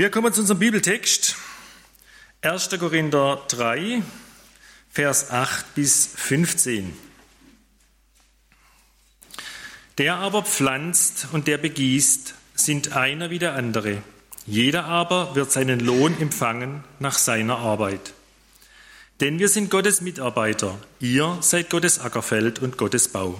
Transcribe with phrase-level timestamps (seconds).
[0.00, 1.36] Wir kommen zu unserem Bibeltext.
[2.40, 2.70] 1.
[2.78, 4.02] Korinther 3,
[4.88, 6.96] Vers 8 bis 15.
[9.98, 14.02] Der aber pflanzt und der begießt, sind einer wie der andere.
[14.46, 18.14] Jeder aber wird seinen Lohn empfangen nach seiner Arbeit.
[19.20, 23.38] Denn wir sind Gottes Mitarbeiter, ihr seid Gottes Ackerfeld und Gottes Bau.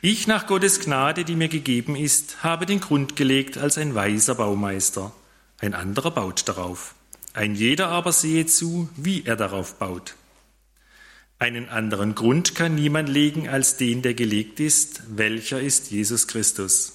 [0.00, 4.34] Ich nach Gottes Gnade, die mir gegeben ist, habe den Grund gelegt als ein weiser
[4.34, 5.12] Baumeister.
[5.58, 6.94] Ein anderer baut darauf.
[7.32, 10.14] Ein jeder aber sehe zu, wie er darauf baut.
[11.38, 16.94] Einen anderen Grund kann niemand legen als den, der gelegt ist, welcher ist Jesus Christus.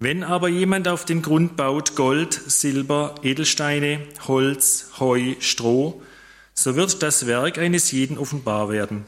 [0.00, 6.02] Wenn aber jemand auf den Grund baut Gold, Silber, Edelsteine, Holz, Heu, Stroh,
[6.54, 9.06] so wird das Werk eines jeden offenbar werden.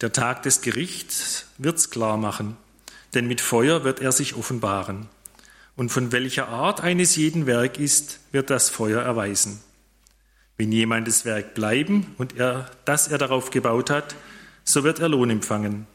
[0.00, 2.56] Der Tag des Gerichts wird's klar machen,
[3.12, 5.08] denn mit Feuer wird er sich offenbaren.
[5.76, 9.60] Und von welcher Art eines jeden Werk ist, wird das Feuer erweisen.
[10.56, 14.14] Wenn jemandes Werk bleiben und er, das er darauf gebaut hat,
[14.62, 15.86] so wird er Lohn empfangen.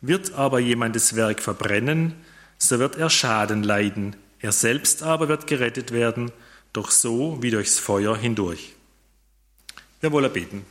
[0.00, 2.14] Wird aber jemandes Werk verbrennen,
[2.56, 4.16] so wird er Schaden leiden.
[4.40, 6.32] Er selbst aber wird gerettet werden,
[6.72, 8.74] doch so wie durchs Feuer hindurch.
[10.00, 10.64] Wir wollen beten.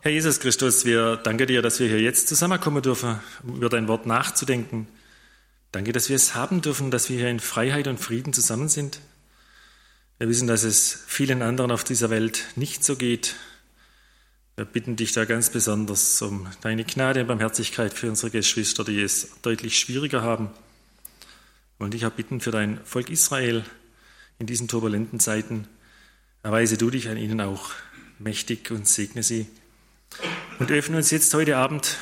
[0.00, 3.88] Herr Jesus Christus, wir danken dir, dass wir hier jetzt zusammenkommen dürfen, um über dein
[3.88, 4.86] Wort nachzudenken.
[5.74, 9.00] Danke, dass wir es haben dürfen, dass wir hier in Freiheit und Frieden zusammen sind.
[10.18, 13.34] Wir wissen, dass es vielen anderen auf dieser Welt nicht so geht.
[14.54, 19.02] Wir bitten dich da ganz besonders um deine Gnade und Barmherzigkeit für unsere Geschwister, die
[19.02, 20.50] es deutlich schwieriger haben.
[21.80, 23.64] Und ich auch bitten für dein Volk Israel
[24.38, 25.66] in diesen turbulenten Zeiten.
[26.44, 27.70] Erweise du dich an ihnen auch
[28.20, 29.48] mächtig und segne sie.
[30.60, 31.98] Und öffne uns jetzt heute Abend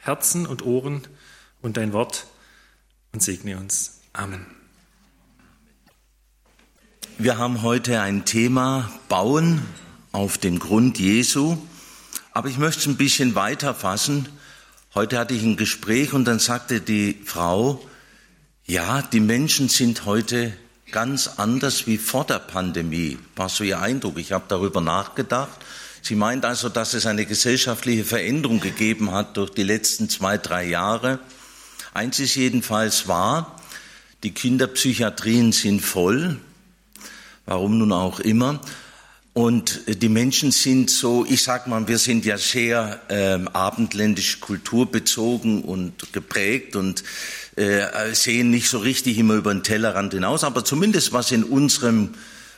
[0.00, 1.06] Herzen und Ohren
[1.60, 2.26] und dein Wort
[3.12, 4.00] und segne uns.
[4.12, 4.46] Amen.
[7.18, 9.62] Wir haben heute ein Thema Bauen
[10.12, 11.56] auf dem Grund Jesu.
[12.32, 14.28] Aber ich möchte es ein bisschen weiter fassen.
[14.94, 17.86] Heute hatte ich ein Gespräch und dann sagte die Frau,
[18.64, 20.52] ja, die Menschen sind heute
[20.90, 23.18] ganz anders wie vor der Pandemie.
[23.36, 24.18] War so ihr Eindruck.
[24.18, 25.58] Ich habe darüber nachgedacht.
[26.00, 30.64] Sie meint also, dass es eine gesellschaftliche Veränderung gegeben hat durch die letzten zwei, drei
[30.64, 31.18] Jahre.
[31.94, 33.60] Eins ist jedenfalls wahr,
[34.22, 36.38] die Kinderpsychiatrien sind voll,
[37.44, 38.60] warum nun auch immer.
[39.34, 45.62] Und die Menschen sind so, ich sag mal, wir sind ja sehr äh, abendländisch kulturbezogen
[45.62, 47.04] und geprägt und
[47.56, 52.14] äh, sehen nicht so richtig immer über den Tellerrand hinaus, aber zumindest was in unserem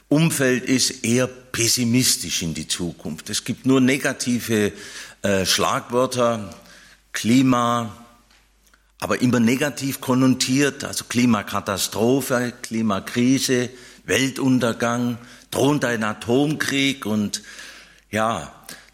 [0.08, 3.30] Umfeld ist, eher pessimistisch in die Zukunft.
[3.30, 4.72] Es gibt nur negative
[5.22, 6.54] äh, Schlagwörter,
[7.12, 8.03] Klima,
[9.04, 13.68] aber immer negativ konnotiert, also Klimakatastrophe, Klimakrise,
[14.06, 15.18] Weltuntergang,
[15.50, 17.42] drohend ein Atomkrieg und
[18.10, 18.50] ja,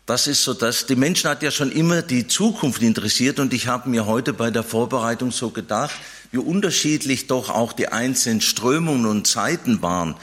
[0.06, 0.86] das ist so das.
[0.86, 4.50] Die Menschen hat ja schon immer die Zukunft interessiert und ich habe mir heute bei
[4.50, 5.94] der Vorbereitung so gedacht,
[6.32, 10.16] wie unterschiedlich doch auch die einzelnen Strömungen und Zeiten waren.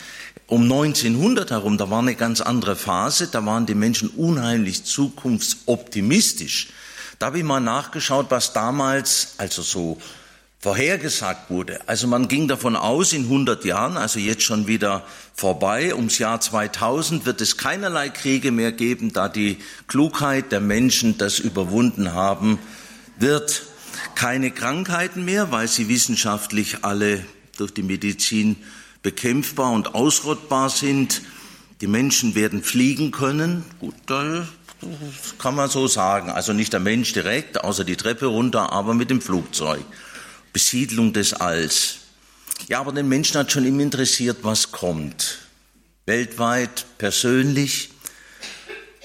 [0.47, 6.73] Um 1900 herum, da war eine ganz andere Phase, da waren die Menschen unheimlich zukunftsoptimistisch.
[7.19, 9.97] Da habe ich mal nachgeschaut, was damals, also so
[10.59, 11.79] vorhergesagt wurde.
[11.87, 16.41] Also man ging davon aus, in 100 Jahren, also jetzt schon wieder vorbei, ums Jahr
[16.41, 19.57] 2000 wird es keinerlei Kriege mehr geben, da die
[19.87, 22.59] Klugheit der Menschen das überwunden haben
[23.17, 23.63] wird.
[24.15, 27.23] Keine Krankheiten mehr, weil sie wissenschaftlich alle
[27.57, 28.57] durch die Medizin
[29.01, 31.21] bekämpfbar und ausrottbar sind.
[31.81, 33.63] Die Menschen werden fliegen können.
[33.79, 34.47] Gut, das
[35.39, 36.29] kann man so sagen.
[36.29, 39.83] Also nicht der Mensch direkt, außer die Treppe runter, aber mit dem Flugzeug.
[40.53, 41.97] Besiedlung des Alls.
[42.67, 45.39] Ja, aber den Menschen hat schon immer interessiert, was kommt.
[46.05, 47.91] Weltweit, persönlich.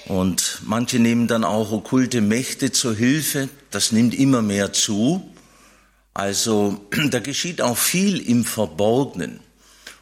[0.05, 3.49] Und manche nehmen dann auch okkulte Mächte zur Hilfe.
[3.71, 5.29] Das nimmt immer mehr zu.
[6.13, 9.39] Also da geschieht auch viel im Verborgenen.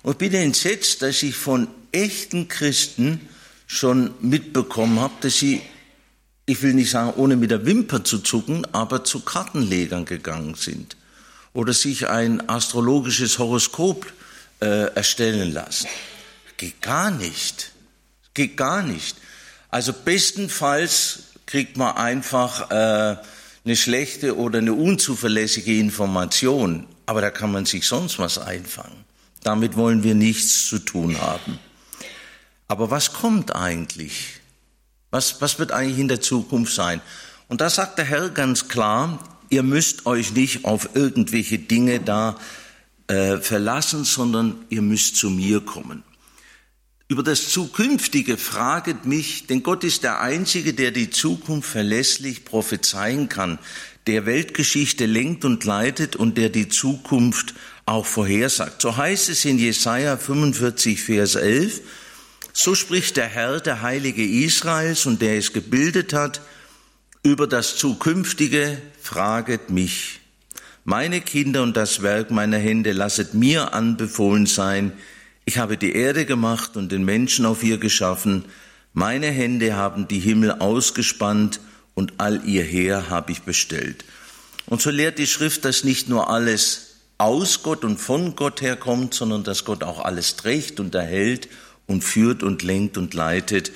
[0.04, 3.30] Und bin entsetzt, dass ich von echten Christen
[3.72, 5.62] schon mitbekommen habe, dass sie,
[6.46, 10.98] ich will nicht sagen, ohne mit der Wimper zu zucken, aber zu Kartenlegern gegangen sind
[11.54, 14.12] oder sich ein astrologisches Horoskop
[14.60, 15.88] äh, erstellen lassen.
[16.58, 17.72] Geht gar nicht.
[18.34, 19.16] Geht gar nicht.
[19.70, 23.16] Also bestenfalls kriegt man einfach äh,
[23.64, 29.06] eine schlechte oder eine unzuverlässige Information, aber da kann man sich sonst was einfangen.
[29.44, 31.58] Damit wollen wir nichts zu tun haben.
[32.72, 34.40] Aber was kommt eigentlich?
[35.10, 37.02] Was, was wird eigentlich in der Zukunft sein?
[37.50, 39.20] Und da sagt der Herr ganz klar,
[39.50, 42.38] ihr müsst euch nicht auf irgendwelche Dinge da
[43.08, 46.04] äh, verlassen, sondern ihr müsst zu mir kommen.
[47.10, 53.28] Über das Zukünftige fraget mich, denn Gott ist der Einzige, der die Zukunft verlässlich prophezeien
[53.28, 53.60] kann,
[54.08, 57.54] der Weltgeschichte lenkt und leitet und der die Zukunft
[57.86, 58.82] auch vorhersagt.
[58.82, 61.82] So heißt es in Jesaja 45, Vers 11,
[62.54, 66.42] so spricht der Herr, der Heilige Israels und der es gebildet hat,
[67.24, 70.20] über das Zukünftige fraget mich.
[70.84, 74.94] Meine Kinder und das Werk meiner Hände lasset mir anbefohlen sein,
[75.46, 78.46] ich habe die Erde gemacht und den Menschen auf ihr geschaffen.
[78.94, 81.60] Meine Hände haben die Himmel ausgespannt
[81.94, 84.06] und all ihr Heer habe ich bestellt.
[84.68, 89.14] Und so lehrt die Schrift, dass nicht nur alles aus Gott und von Gott herkommt,
[89.14, 91.50] sondern dass Gott auch alles trägt und erhält
[91.92, 93.72] und führt und lenkt und leitet,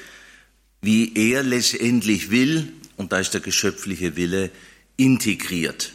[0.81, 4.51] wie er letztendlich will, und da ist der geschöpfliche Wille
[4.97, 5.91] integriert.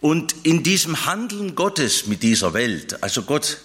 [0.00, 3.58] Und in diesem Handeln Gottes mit dieser Welt, also Gott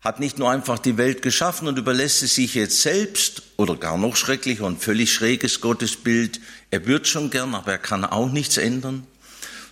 [0.00, 3.96] hat nicht nur einfach die Welt geschaffen und überlässt es sich jetzt selbst oder gar
[3.96, 6.40] noch schrecklicher und völlig schräges Gottesbild.
[6.70, 9.06] Er wird schon gern, aber er kann auch nichts ändern.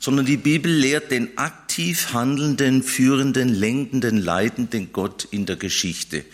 [0.01, 6.25] Sondern die Bibel lehrt den aktiv handelnden, führenden, lenkenden, leitenden Gott in der Geschichte.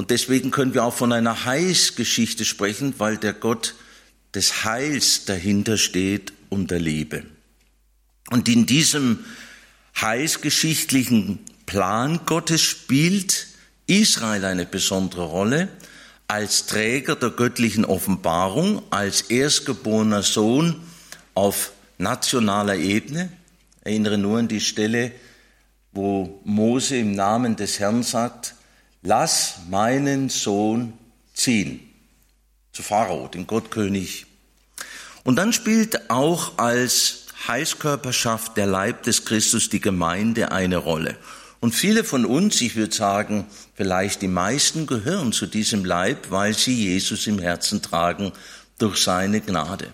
[0.00, 3.74] Und deswegen können wir auch von einer Heilsgeschichte sprechen, weil der Gott
[4.34, 7.24] des Heils dahinter steht und der Liebe.
[8.30, 9.26] Und in diesem
[10.00, 13.48] heilsgeschichtlichen Plan Gottes spielt
[13.88, 15.68] Israel eine besondere Rolle
[16.28, 20.76] als Träger der göttlichen Offenbarung, als erstgeborener Sohn
[21.34, 23.30] auf nationaler Ebene.
[23.84, 25.12] Erinnere nur an die Stelle,
[25.92, 28.54] wo Mose im Namen des Herrn sagt,
[29.02, 30.92] lass meinen Sohn
[31.34, 31.80] ziehen
[32.72, 34.26] zu Pharao, dem Gottkönig.
[35.24, 41.16] Und dann spielt auch als Heilskörperschaft der Leib des Christus die Gemeinde eine Rolle.
[41.60, 46.54] Und viele von uns, ich würde sagen, vielleicht die meisten gehören zu diesem Leib, weil
[46.54, 48.32] sie Jesus im Herzen tragen
[48.78, 49.92] durch seine Gnade.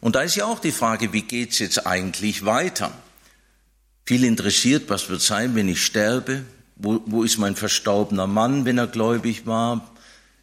[0.00, 2.92] Und da ist ja auch die Frage, wie geht's jetzt eigentlich weiter?
[4.04, 6.44] Viel interessiert, was wird sein, wenn ich sterbe?
[6.76, 9.90] Wo, wo ist mein verstorbener Mann, wenn er gläubig war?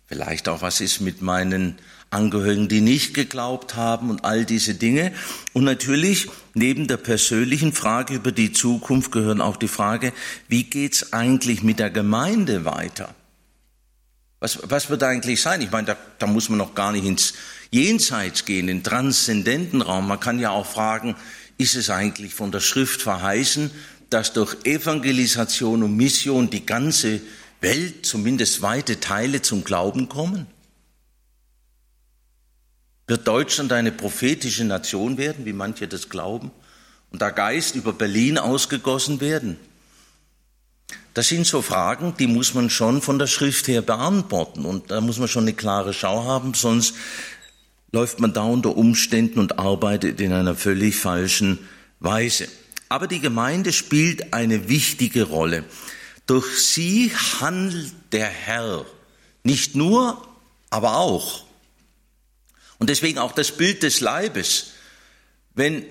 [0.07, 1.77] Vielleicht auch, was ist mit meinen
[2.13, 5.13] Angehörigen, die nicht geglaubt haben und all diese Dinge.
[5.51, 10.13] Und natürlich neben der persönlichen Frage über die Zukunft gehören auch die Frage,
[10.47, 13.13] wie geht's eigentlich mit der Gemeinde weiter?
[14.39, 15.61] Was, was wird eigentlich sein?
[15.61, 17.33] Ich meine, da, da muss man noch gar nicht ins
[17.71, 20.07] Jenseits gehen, in transzendenten Raum.
[20.07, 21.15] Man kann ja auch fragen,
[21.57, 23.71] ist es eigentlich von der Schrift verheißen,
[24.13, 27.19] dass durch Evangelisation und Mission die ganze
[27.61, 30.45] Welt, zumindest weite Teile zum Glauben kommen?
[33.07, 36.51] Wird Deutschland eine prophetische Nation werden, wie manche das glauben,
[37.11, 39.57] und der Geist über Berlin ausgegossen werden?
[41.15, 44.65] Das sind so Fragen, die muss man schon von der Schrift her beantworten.
[44.65, 46.95] Und da muss man schon eine klare Schau haben, sonst
[47.91, 51.59] läuft man da unter Umständen und arbeitet in einer völlig falschen
[51.99, 52.47] Weise.
[52.93, 55.63] Aber die Gemeinde spielt eine wichtige Rolle.
[56.27, 57.11] Durch sie
[57.41, 58.85] handelt der Herr.
[59.43, 60.23] Nicht nur,
[60.69, 61.43] aber auch.
[62.77, 64.73] Und deswegen auch das Bild des Leibes.
[65.55, 65.83] Wenn,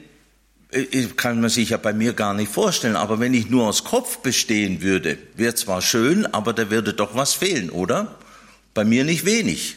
[0.70, 3.82] äh, kann man sich ja bei mir gar nicht vorstellen, aber wenn ich nur aus
[3.82, 8.16] Kopf bestehen würde, wäre zwar schön, aber da würde doch was fehlen, oder?
[8.74, 9.74] Bei mir nicht wenig.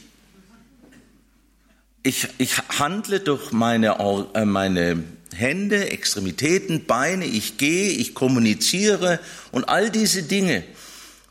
[2.03, 3.97] Ich, ich handle durch meine,
[4.35, 5.03] äh, meine
[5.35, 9.19] Hände, Extremitäten, Beine, ich gehe, ich kommuniziere
[9.51, 10.63] und all diese Dinge.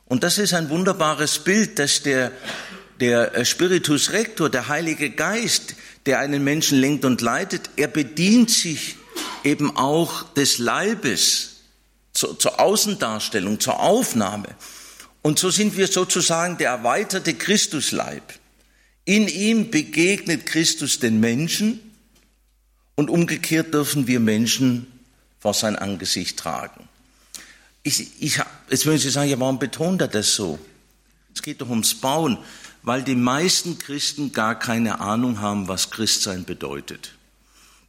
[0.06, 2.30] Und das ist ein wunderbares Bild, dass der
[3.00, 5.74] der äh, Spiritus Rector, der Heilige Geist,
[6.06, 8.96] der einen Menschen lenkt und leitet, er bedient sich
[9.42, 11.56] eben auch des Leibes
[12.12, 14.48] zur, zur Außendarstellung, zur Aufnahme.
[15.22, 18.22] Und so sind wir sozusagen der erweiterte Christusleib.
[19.04, 21.80] In ihm begegnet Christus den Menschen
[22.94, 24.86] und umgekehrt dürfen wir Menschen
[25.40, 26.88] vor sein Angesicht tragen.
[27.82, 30.58] Ich, ich, jetzt würden Sie sagen, ja, warum betont er das so?
[31.34, 32.38] Es geht doch ums Bauen
[32.84, 37.14] weil die meisten Christen gar keine Ahnung haben, was Christsein bedeutet.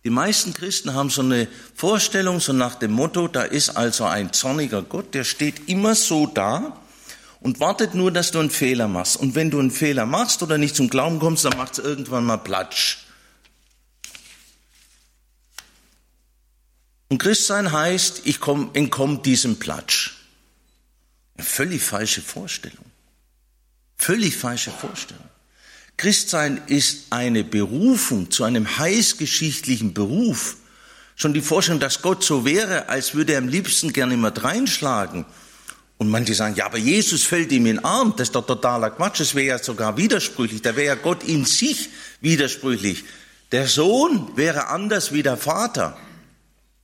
[0.06, 4.32] Die meisten Christen haben so eine Vorstellung, so nach dem Motto, da ist also ein
[4.32, 6.80] zorniger Gott, der steht immer so da
[7.42, 9.18] und wartet nur, dass du einen Fehler machst.
[9.18, 12.24] Und wenn du einen Fehler machst oder nicht zum Glauben kommst, dann macht es irgendwann
[12.24, 13.05] mal Platsch.
[17.10, 20.16] Und Christsein heißt, ich komm, entkomme diesem Platsch.
[21.38, 22.86] Eine völlig falsche Vorstellung.
[23.98, 25.24] Völlig falsche Vorstellung.
[25.98, 30.58] Christsein ist eine Berufung zu einem heißgeschichtlichen Beruf,
[31.16, 35.26] Schon die Vorstellung, dass Gott so wäre, als würde er am liebsten gerne immer reinschlagen.
[35.98, 38.14] Und manche sagen, ja, aber Jesus fällt ihm in den Arm.
[38.18, 39.22] Das ist doch totaler Quatsch.
[39.22, 40.62] Das wäre ja sogar widersprüchlich.
[40.62, 43.06] Da wäre ja Gott in sich widersprüchlich.
[43.54, 45.98] Der Sohn wäre anders wie der Vater.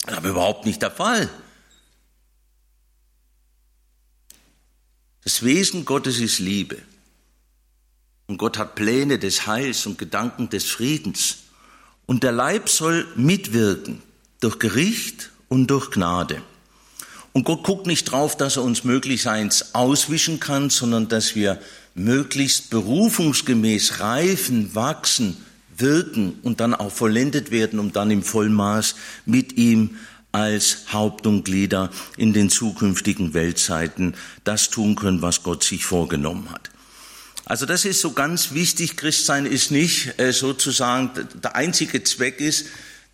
[0.08, 1.29] Aber überhaupt nicht der Fall.
[5.24, 6.77] Das Wesen Gottes ist Liebe.
[8.27, 11.38] Und Gott hat Pläne des Heils und Gedanken des Friedens.
[12.05, 14.01] Und der Leib soll mitwirken
[14.39, 16.41] durch Gericht und durch Gnade.
[17.34, 21.62] Und Gott guckt nicht drauf, dass er uns möglichst eins auswischen kann, sondern dass wir
[21.93, 25.38] möglichst berufungsgemäß reifen, wachsen,
[25.81, 28.95] wirken und dann auch vollendet werden, um dann im Vollmaß
[29.25, 29.97] mit ihm
[30.31, 36.50] als Haupt und Glieder in den zukünftigen Weltzeiten das tun können, was Gott sich vorgenommen
[36.51, 36.69] hat.
[37.45, 38.95] Also das ist so ganz wichtig.
[38.95, 41.11] Christsein ist nicht äh, sozusagen
[41.43, 42.67] der einzige Zweck ist,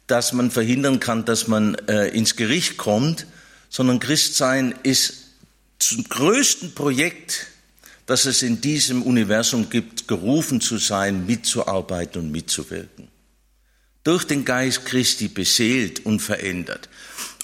[0.06, 3.26] dass man verhindern kann, dass man äh, ins Gericht kommt,
[3.70, 5.26] sondern Christsein ist
[5.80, 7.48] zum größten Projekt,
[8.08, 13.10] das es in diesem Universum gibt, gerufen zu sein, mitzuarbeiten und mitzuwirken.
[14.04, 16.90] Durch den Geist Christi beseelt und verändert.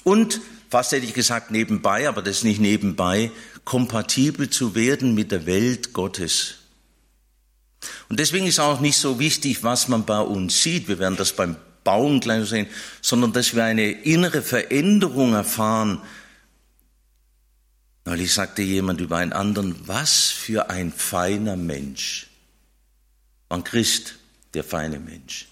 [0.02, 0.40] Und,
[0.70, 3.30] fast hätte ich gesagt nebenbei, aber das ist nicht nebenbei,
[3.64, 6.56] kompatibel zu werden mit der Welt Gottes.
[8.08, 10.88] Und deswegen ist auch nicht so wichtig, was man bei uns sieht.
[10.88, 12.68] Wir werden das beim Bauen gleich sehen,
[13.02, 16.00] sondern dass wir eine innere Veränderung erfahren.
[18.04, 22.28] Neulich sagte jemand über einen anderen, was für ein feiner Mensch.
[23.48, 24.16] Ein Christ,
[24.52, 25.48] der feine Mensch.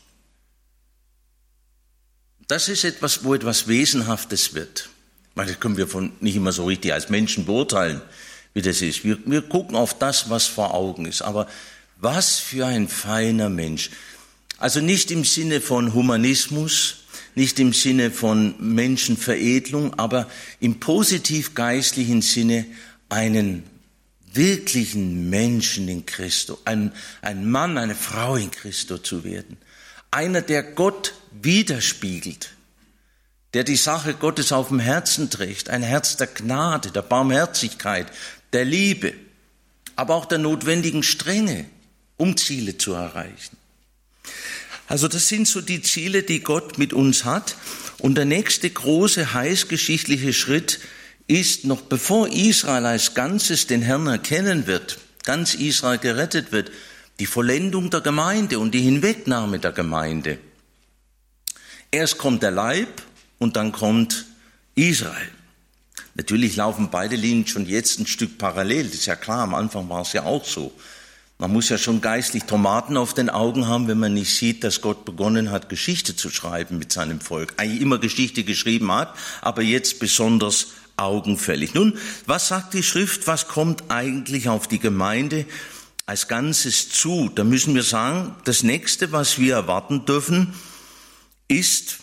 [2.48, 4.90] Das ist etwas, wo etwas Wesenhaftes wird.
[5.34, 8.02] Weil das können wir von nicht immer so richtig als Menschen beurteilen,
[8.52, 9.04] wie das ist.
[9.04, 11.22] Wir, wir gucken auf das, was vor Augen ist.
[11.22, 11.48] Aber
[11.96, 13.90] was für ein feiner Mensch.
[14.58, 17.01] Also nicht im Sinne von Humanismus,
[17.34, 20.28] nicht im Sinne von Menschenveredelung, aber
[20.60, 22.66] im positiv geistlichen Sinne
[23.08, 23.64] einen
[24.32, 29.56] wirklichen Menschen in Christo, ein, ein Mann, eine Frau in Christo zu werden.
[30.10, 32.50] Einer, der Gott widerspiegelt,
[33.54, 38.06] der die Sache Gottes auf dem Herzen trägt, ein Herz der Gnade, der Barmherzigkeit,
[38.52, 39.14] der Liebe,
[39.96, 41.66] aber auch der notwendigen Strenge,
[42.16, 43.56] um Ziele zu erreichen.
[44.88, 47.56] Also das sind so die Ziele, die Gott mit uns hat.
[47.98, 50.80] Und der nächste große heißgeschichtliche Schritt
[51.28, 56.70] ist, noch bevor Israel als Ganzes den Herrn erkennen wird, ganz Israel gerettet wird,
[57.20, 60.38] die Vollendung der Gemeinde und die Hinwegnahme der Gemeinde.
[61.90, 63.02] Erst kommt der Leib
[63.38, 64.26] und dann kommt
[64.74, 65.28] Israel.
[66.14, 69.88] Natürlich laufen beide Linien schon jetzt ein Stück parallel, das ist ja klar, am Anfang
[69.88, 70.72] war es ja auch so.
[71.42, 74.80] Man muss ja schon geistlich Tomaten auf den Augen haben, wenn man nicht sieht, dass
[74.80, 77.54] Gott begonnen hat, Geschichte zu schreiben mit seinem Volk.
[77.56, 81.74] Eigentlich immer Geschichte geschrieben hat, aber jetzt besonders augenfällig.
[81.74, 83.26] Nun, was sagt die Schrift?
[83.26, 85.44] Was kommt eigentlich auf die Gemeinde
[86.06, 87.28] als Ganzes zu?
[87.34, 90.54] Da müssen wir sagen, das nächste, was wir erwarten dürfen,
[91.48, 91.98] ist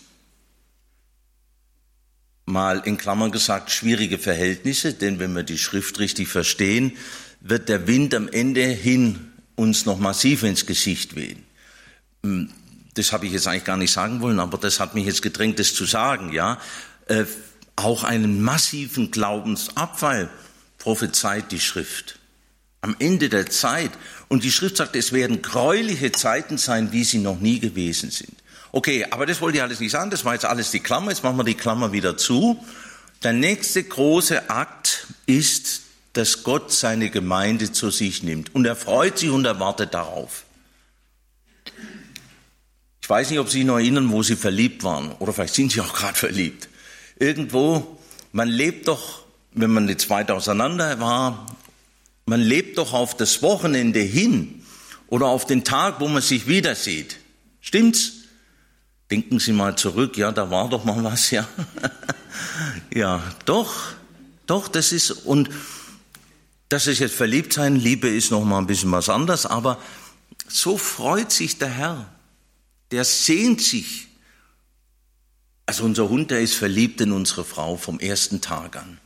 [2.46, 6.91] mal in Klammern gesagt schwierige Verhältnisse, denn wenn wir die Schrift richtig verstehen,
[7.39, 9.28] wird der Wind am Ende hin
[9.59, 11.43] uns noch massiv ins Gesicht wehen.
[12.23, 12.49] Hm,
[12.95, 15.59] das habe ich jetzt eigentlich gar nicht sagen wollen, aber das hat mich jetzt gedrängt,
[15.59, 16.59] das zu sagen, ja.
[17.07, 17.25] Äh,
[17.75, 20.29] auch einen massiven Glaubensabfall
[20.77, 22.19] prophezeit die Schrift.
[22.81, 23.91] Am Ende der Zeit.
[24.27, 28.33] Und die Schrift sagt, es werden gräuliche Zeiten sein, wie sie noch nie gewesen sind.
[28.71, 30.11] Okay, aber das wollte ich alles nicht sagen.
[30.11, 31.11] Das war jetzt alles die Klammer.
[31.11, 32.63] Jetzt machen wir die Klammer wieder zu.
[33.23, 35.81] Der nächste große Akt ist
[36.13, 38.53] dass Gott seine Gemeinde zu sich nimmt.
[38.55, 40.43] Und er freut sich und erwartet darauf.
[43.01, 45.13] Ich weiß nicht, ob Sie sich noch erinnern, wo Sie verliebt waren.
[45.13, 46.67] Oder vielleicht sind Sie auch gerade verliebt.
[47.17, 47.97] Irgendwo,
[48.31, 49.23] man lebt doch,
[49.53, 51.55] wenn man jetzt weit auseinander war,
[52.25, 54.63] man lebt doch auf das Wochenende hin
[55.07, 57.17] oder auf den Tag, wo man sich wieder sieht.
[57.61, 58.13] Stimmt's?
[59.09, 61.47] Denken Sie mal zurück, ja, da war doch mal was, ja.
[62.93, 63.73] ja, doch,
[64.45, 65.49] doch, das ist, und
[66.69, 69.79] das ist jetzt verliebt sein, Liebe ist noch mal ein bisschen was anderes, aber
[70.47, 72.13] so freut sich der Herr.
[72.91, 74.07] Der sehnt sich.
[75.65, 78.99] Also unser Hund, der ist verliebt in unsere Frau vom ersten Tag an.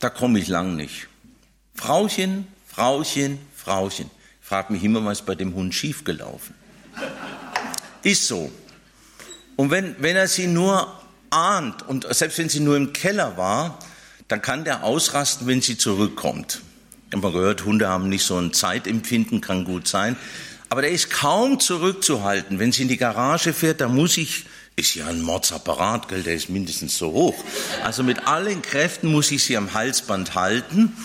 [0.00, 1.08] Da komme ich lang nicht.
[1.74, 4.10] Frauchen, Frauchen, Frauchen.
[4.40, 6.54] Ich frage mich immer, was bei dem Hund schiefgelaufen.
[8.02, 8.50] Ist so.
[9.56, 11.00] Und wenn, wenn er sie nur
[11.30, 13.78] ahnt und selbst wenn sie nur im Keller war,
[14.32, 16.62] dann kann der ausrasten, wenn sie zurückkommt.
[17.08, 20.16] Ich habe mal gehört, Hunde haben nicht so ein Zeitempfinden, kann gut sein.
[20.70, 22.58] Aber der ist kaum zurückzuhalten.
[22.58, 26.34] Wenn sie in die Garage fährt, da muss ich ist ja ein Mordsapparat, gell, der
[26.34, 27.44] ist mindestens so hoch.
[27.84, 30.96] Also mit allen Kräften muss ich sie am Halsband halten,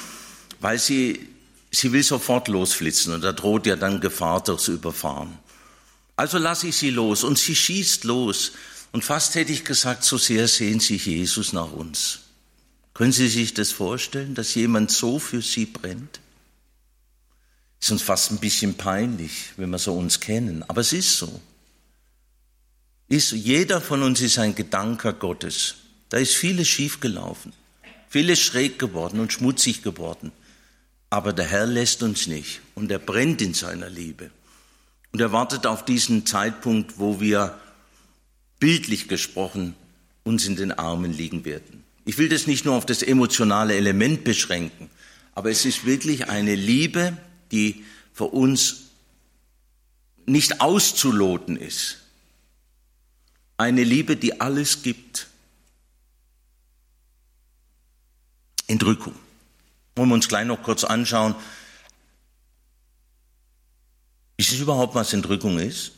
[0.61, 1.27] weil sie,
[1.69, 5.37] sie will sofort losflitzen und da droht ja dann Gefahr durchs Überfahren.
[6.15, 8.53] Also lasse ich sie los und sie schießt los.
[8.93, 12.21] Und fast hätte ich gesagt, so sehr sehnt sich Jesus nach uns.
[12.97, 16.19] Können Sie sich das vorstellen, dass jemand so für Sie brennt?
[17.79, 21.39] Ist uns fast ein bisschen peinlich, wenn wir so uns kennen, aber es ist so.
[23.07, 25.75] Ist, jeder von uns ist ein Gedanker Gottes.
[26.09, 27.53] Da ist vieles schiefgelaufen,
[28.09, 30.31] vieles schräg geworden und schmutzig geworden.
[31.11, 34.31] Aber der Herr lässt uns nicht und er brennt in seiner Liebe.
[35.11, 37.59] Und er wartet auf diesen Zeitpunkt, wo wir
[38.59, 39.75] bildlich gesprochen
[40.23, 41.76] uns in den Armen liegen werden.
[42.07, 44.89] Ich will das nicht nur auf das emotionale Element beschränken,
[45.35, 47.17] aber es ist wirklich eine Liebe,
[47.51, 47.83] die
[48.13, 48.83] für uns
[50.25, 51.97] nicht auszuloten ist.
[53.57, 55.27] Eine Liebe, die alles gibt.
[58.67, 59.13] Entrückung.
[59.97, 61.35] Wollen wir uns gleich noch kurz anschauen.
[64.37, 65.91] Ist es überhaupt, was Entrückung ist?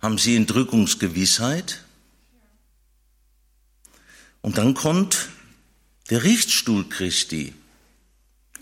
[0.00, 1.84] Haben Sie Entrückungsgewissheit?
[4.42, 5.28] Und dann kommt
[6.10, 7.54] der Richtstuhl Christi.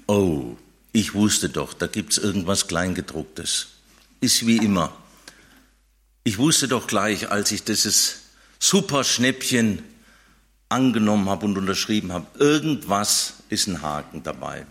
[0.07, 0.57] Oh,
[0.93, 3.69] ich wusste doch, da gibt's irgendwas Kleingedrucktes.
[4.21, 4.95] Ist wie immer.
[6.23, 8.21] Ich wusste doch gleich, als ich dieses
[8.59, 9.83] super Schnäppchen
[10.69, 14.67] angenommen habe und unterschrieben habe, irgendwas ist ein Haken dabei.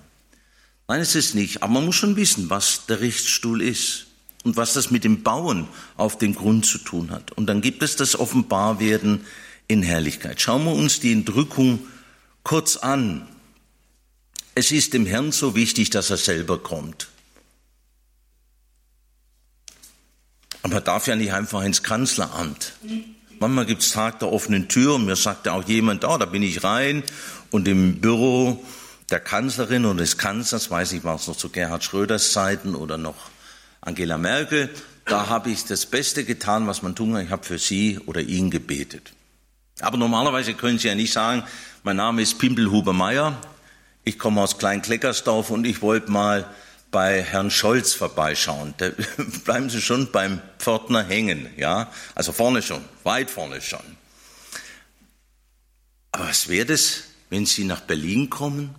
[0.88, 4.08] Nein, es ist nicht, aber man muss schon wissen, was der Richtstuhl ist
[4.44, 7.32] und was das mit dem Bauen auf dem Grund zu tun hat.
[7.32, 9.26] Und dann gibt es das Offenbarwerden
[9.70, 10.42] in Herrlichkeit.
[10.42, 11.80] Schauen wir uns die Entrückung
[12.44, 13.26] kurz an.
[14.56, 17.08] Es ist dem Herrn so wichtig, dass er selber kommt.
[20.64, 22.74] Aber er darf ja nicht einfach ins Kanzleramt.
[23.40, 26.44] Manchmal gibt es Tag der offenen Tür und mir sagte auch jemand, oh, da bin
[26.44, 27.04] ich rein
[27.52, 28.62] und im Büro
[29.12, 32.98] der Kanzlerin oder des Kanzlers, weiß ich, war es noch zu Gerhard Schröders Zeiten oder
[32.98, 33.30] noch
[33.82, 34.70] Angela Merkel,
[35.06, 37.24] da habe ich das Beste getan, was man tun kann.
[37.24, 39.14] Ich habe für sie oder ihn gebetet.
[39.82, 41.44] Aber normalerweise können Sie ja nicht sagen,
[41.84, 43.40] mein Name ist Pimpelhuber Meier,
[44.04, 46.50] ich komme aus Klein-Kleckersdorf und ich wollte mal
[46.92, 48.74] bei Herrn Scholz vorbeischauen.
[48.78, 48.90] Da
[49.46, 51.92] bleiben Sie schon beim Pförtner hängen, ja?
[52.16, 53.98] Also vorne schon, weit vorne schon.
[56.12, 58.74] Aber was wäre das, wenn Sie nach Berlin kommen?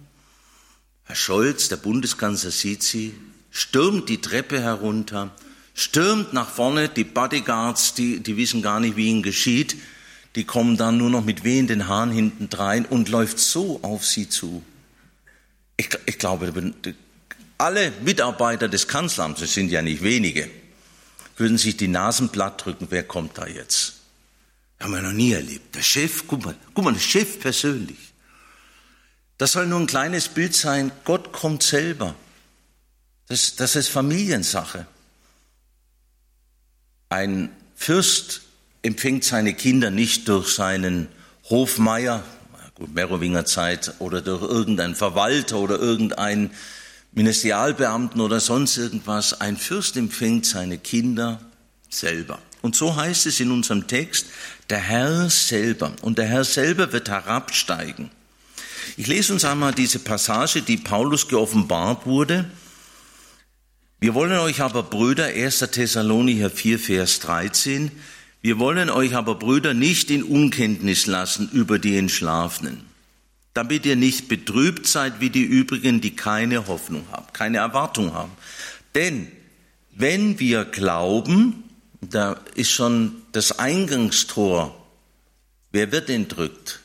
[1.04, 3.14] Herr Scholz, der Bundeskanzler sieht Sie,
[3.50, 5.30] stürmt die Treppe herunter,
[5.74, 9.76] stürmt nach vorne, die Bodyguards, die, die wissen gar nicht, wie ihnen geschieht,
[10.36, 14.28] die kommen dann nur noch mit wehenden Haaren hinten drein und läuft so auf Sie
[14.28, 14.62] zu.
[15.76, 16.52] Ich, ich glaube,
[17.58, 20.48] alle Mitarbeiter des Kanzleramts, es sind ja nicht wenige,
[21.36, 23.94] würden sich die Nasen platt drücken, wer kommt da jetzt?
[24.78, 25.74] Haben wir noch nie erlebt.
[25.74, 27.98] Der Chef, guck mal, guck mal, der Chef persönlich.
[29.36, 30.92] Das soll nur ein kleines Bild sein.
[31.04, 32.14] Gott kommt selber.
[33.26, 34.86] Das, das ist Familiensache.
[37.08, 38.42] Ein Fürst
[38.82, 41.08] empfängt seine Kinder nicht durch seinen
[41.48, 42.22] Hofmeier,
[42.74, 46.50] gut, Merowinger Zeit, oder durch irgendeinen Verwalter oder irgendeinen
[47.12, 49.40] Ministerialbeamten oder sonst irgendwas.
[49.40, 51.40] Ein Fürst empfängt seine Kinder
[51.88, 52.38] selber.
[52.62, 54.26] Und so heißt es in unserem Text,
[54.68, 55.92] der Herr selber.
[56.02, 58.10] Und der Herr selber wird herabsteigen.
[58.96, 62.44] Ich lese uns einmal diese Passage, die Paulus geoffenbart wurde.
[63.98, 65.58] Wir wollen euch aber, Brüder, 1.
[65.58, 67.90] Thessalonicher 4, Vers 13,
[68.42, 72.90] wir wollen euch aber, Brüder, nicht in Unkenntnis lassen über die Entschlafenen
[73.54, 78.32] damit ihr nicht betrübt seid wie die übrigen, die keine Hoffnung haben, keine Erwartung haben.
[78.94, 79.30] Denn
[79.92, 81.64] wenn wir glauben,
[82.00, 84.74] da ist schon das Eingangstor,
[85.72, 86.80] wer wird entrückt?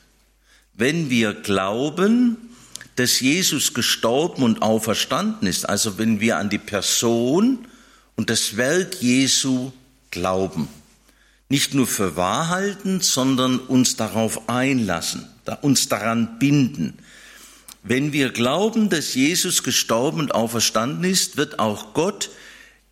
[0.73, 2.37] Wenn wir glauben,
[2.95, 7.67] dass Jesus gestorben und auferstanden ist, also wenn wir an die Person
[8.15, 9.71] und das Werk Jesu
[10.11, 10.67] glauben,
[11.49, 15.27] nicht nur für wahr halten, sondern uns darauf einlassen,
[15.61, 16.97] uns daran binden.
[17.83, 22.31] Wenn wir glauben, dass Jesus gestorben und auferstanden ist, wird auch Gott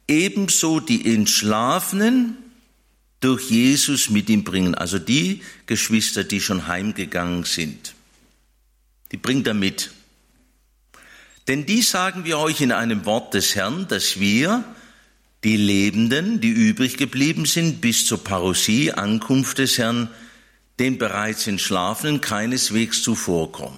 [0.08, 2.38] ebenso die Entschlafenen
[3.20, 4.76] durch Jesus mit ihm bringen.
[4.76, 7.96] Also die Geschwister, die schon heimgegangen sind.
[9.12, 9.92] Die bringt er mit.
[11.48, 14.64] Denn die sagen wir euch in einem Wort des Herrn, dass wir,
[15.44, 20.10] die Lebenden, die übrig geblieben sind, bis zur Parousie, Ankunft des Herrn,
[20.80, 23.78] den bereits Entschlafenen keineswegs zuvorkommen.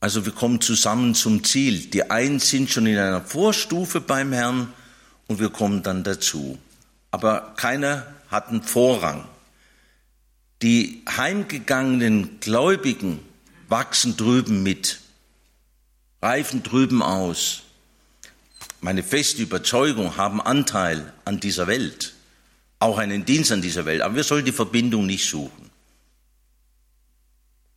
[0.00, 1.86] Also wir kommen zusammen zum Ziel.
[1.86, 4.72] Die einen sind schon in einer Vorstufe beim Herrn
[5.26, 6.58] und wir kommen dann dazu.
[7.16, 9.24] aber keiner hat einen Vorrang.
[10.60, 13.20] Die heimgegangenen Gläubigen
[13.68, 15.00] wachsen drüben mit,
[16.20, 17.62] reifen drüben aus.
[18.86, 22.14] Meine feste Überzeugung haben Anteil an dieser Welt,
[22.78, 25.72] auch einen Dienst an dieser Welt, aber wir sollen die Verbindung nicht suchen.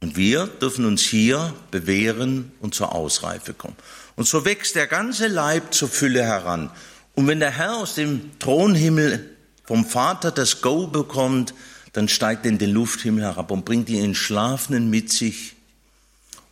[0.02, 3.76] Und wir dürfen uns hier bewähren und zur Ausreife kommen.
[4.18, 6.70] Und so wächst der ganze Leib zur Fülle heran.
[7.16, 11.56] Und wenn der Herr aus dem Thronhimmel vom Vater das Go bekommt,
[11.94, 15.56] dann steigt er in den Lufthimmel herab und bringt die Entschlafenen mit sich.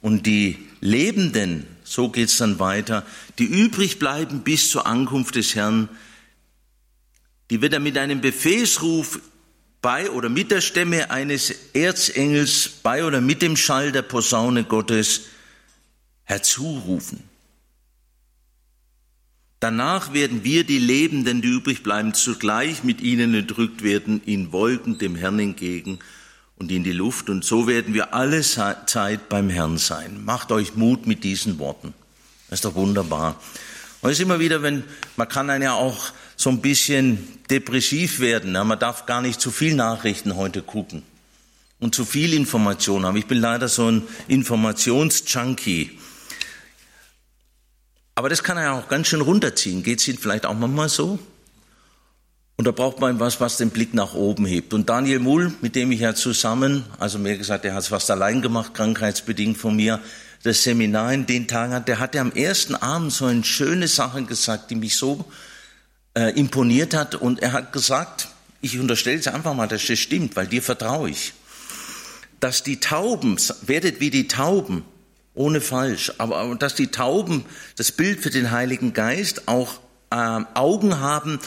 [0.02, 3.06] Und die Lebenden, so geht's dann weiter,
[3.39, 5.88] die übrig bleiben bis zur Ankunft des Herrn,
[7.50, 9.19] die wird er mit einem Befehlsruf
[9.82, 15.21] bei oder mit der Stimme eines Erzengels, bei oder mit dem Schall der Posaune Gottes
[16.23, 17.23] herzurufen.
[19.62, 24.97] Danach werden wir, die Lebenden, die übrig bleiben, zugleich mit ihnen entrückt werden in Wolken
[24.97, 26.00] dem Herrn entgegen
[26.60, 27.30] und in die Luft.
[27.30, 30.24] Und so werden wir alle Zeit beim Herrn sein.
[30.26, 31.93] Macht euch Mut mit diesen Worten.
[32.50, 33.39] Das ist doch wunderbar.
[34.02, 34.84] Und es ist immer wieder, wenn,
[35.15, 38.54] man kann einen ja auch so ein bisschen depressiv werden.
[38.54, 41.04] Ja, man darf gar nicht zu viel Nachrichten heute gucken
[41.80, 43.17] und zu viel Information haben.
[43.17, 46.00] Ich bin leider so ein Informationsjunkie.
[48.15, 49.84] Aber das kann er ja auch ganz schön runterziehen.
[49.84, 51.20] Geht es Ihnen vielleicht auch manchmal so?
[52.60, 54.74] Und da braucht man was, was den Blick nach oben hebt.
[54.74, 58.10] Und Daniel Mull, mit dem ich ja zusammen, also mir gesagt, der hat es fast
[58.10, 60.02] allein gemacht, krankheitsbedingt von mir,
[60.41, 64.24] das Seminar in den Tagen hat, der hatte am ersten Abend so eine schöne Sache
[64.24, 65.26] gesagt, die mich so
[66.15, 67.13] äh, imponiert hat.
[67.13, 68.28] Und er hat gesagt,
[68.62, 71.34] ich unterstelle es einfach mal, dass das stimmt, weil dir vertraue ich,
[72.39, 74.84] dass die Tauben, werdet wie die Tauben,
[75.36, 76.12] ohne falsch.
[76.17, 79.76] Aber dass die Tauben, das Bild für den Heiligen Geist, auch
[80.10, 80.15] äh,
[80.56, 81.39] Augen haben,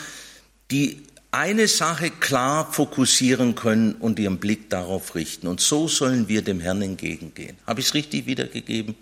[0.71, 1.03] die
[1.33, 5.47] eine Sache klar fokussieren können und ihren Blick darauf richten.
[5.47, 7.57] Und so sollen wir dem Herrn entgegengehen.
[7.67, 8.97] Habe ich es richtig wiedergegeben?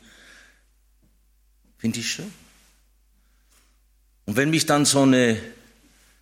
[1.79, 2.33] Finde ich schön.
[4.27, 5.41] Und wenn mich dann so eine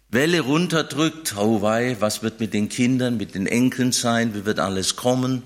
[0.08, 4.60] Welle runterdrückt, oh wei, was wird mit den Kindern, mit den Enkeln sein, wie wird
[4.60, 5.42] alles kommen?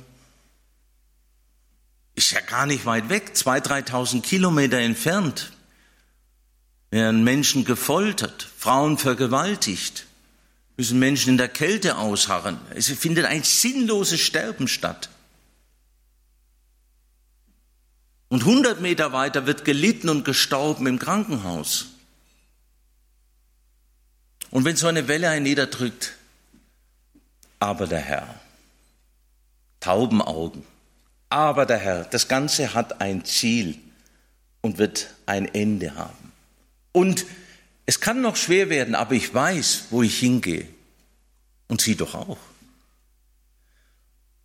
[2.20, 5.52] ist ja gar nicht weit weg, zwei, dreitausend Kilometer entfernt,
[6.90, 10.06] werden Menschen gefoltert, Frauen vergewaltigt,
[10.76, 12.58] müssen Menschen in der Kälte ausharren.
[12.74, 15.08] Es findet ein sinnloses Sterben statt.
[18.28, 21.86] Und hundert Meter weiter wird gelitten und gestorben im Krankenhaus.
[24.50, 26.14] Und wenn so eine Welle einen niederdrückt,
[27.58, 28.40] aber der Herr,
[29.80, 30.64] Taubenaugen,
[31.28, 33.78] aber der Herr, das Ganze hat ein Ziel
[34.60, 36.29] und wird ein Ende haben.
[36.92, 37.26] Und
[37.86, 40.68] es kann noch schwer werden, aber ich weiß, wo ich hingehe.
[41.68, 42.38] Und Sie doch auch.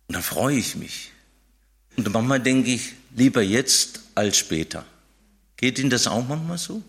[0.08, 1.12] Und dann freue ich mich.
[1.96, 4.84] Und manchmal denke ich, lieber jetzt als später.
[5.56, 6.82] Geht Ihnen das auch manchmal so?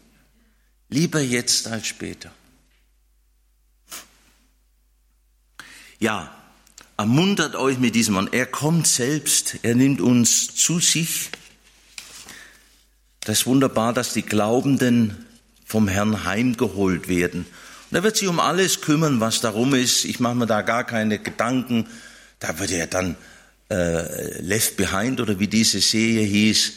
[0.89, 2.32] Lieber jetzt als später.
[6.00, 6.36] Ja,
[6.98, 8.30] ermuntert euch mit diesem Mann.
[8.32, 11.30] Er kommt selbst, er nimmt uns zu sich.
[13.22, 15.26] Das ist wunderbar, dass die Glaubenden
[15.67, 17.45] vom Herrn heimgeholt werden.
[17.91, 20.06] Und er wird sich um alles kümmern, was darum ist.
[20.06, 21.88] Ich mache mir da gar keine Gedanken.
[22.39, 23.15] Da wird er dann
[23.69, 26.73] äh, Left Behind oder wie diese Serie hieß.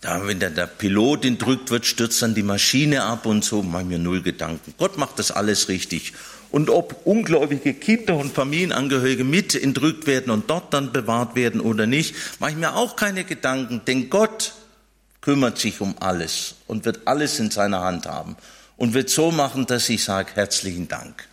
[0.00, 3.82] Da, wenn der, der Pilot entrückt wird, stürzt dann die Maschine ab und so, mache
[3.82, 4.74] ich mir null Gedanken.
[4.76, 6.12] Gott macht das alles richtig
[6.54, 11.86] und ob ungläubige Kinder und Familienangehörige mit entrückt werden und dort dann bewahrt werden oder
[11.86, 14.52] nicht, mache ich mir auch keine Gedanken, denn Gott
[15.24, 18.36] kümmert sich um alles und wird alles in seiner Hand haben
[18.76, 21.26] und wird so machen, dass ich sage, herzlichen Dank.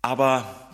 [0.00, 0.72] Aber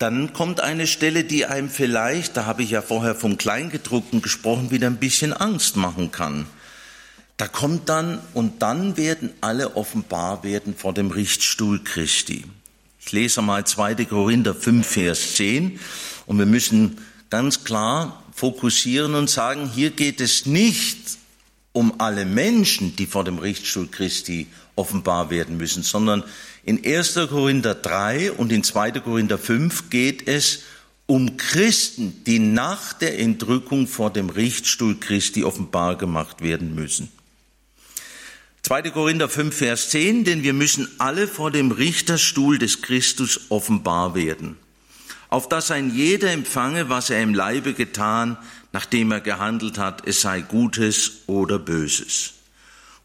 [0.00, 4.72] dann kommt eine Stelle, die einem vielleicht, da habe ich ja vorher vom Kleingedruckten gesprochen,
[4.72, 6.46] wieder ein bisschen Angst machen kann.
[7.36, 12.44] Da kommt dann, und dann werden alle offenbar werden vor dem Richtstuhl Christi.
[12.98, 14.04] Ich lese mal 2.
[14.06, 15.78] Korinther 5, Vers 10.
[16.26, 16.98] Und wir müssen
[17.30, 20.98] ganz klar fokussieren und sagen, hier geht es nicht
[21.72, 26.24] um alle Menschen, die vor dem Richtstuhl Christi offenbar werden müssen, sondern
[26.64, 27.14] in 1.
[27.28, 28.92] Korinther 3 und in 2.
[29.00, 30.62] Korinther 5 geht es
[31.06, 37.10] um Christen, die nach der Entrückung vor dem Richtstuhl Christi offenbar gemacht werden müssen.
[38.62, 38.90] 2.
[38.90, 44.56] Korinther 5, Vers 10, denn wir müssen alle vor dem Richterstuhl des Christus offenbar werden,
[45.28, 48.36] auf dass ein jeder empfange, was er im Leibe getan,
[48.72, 52.34] nachdem er gehandelt hat, es sei Gutes oder Böses.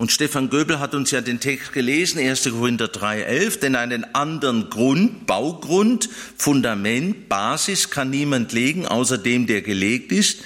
[0.01, 2.49] Und Stefan Göbel hat uns ja den Text gelesen, 1.
[2.49, 9.61] Korinther 3,11, denn einen anderen Grund, Baugrund, Fundament, Basis kann niemand legen, außer dem, der
[9.61, 10.39] gelegt ist,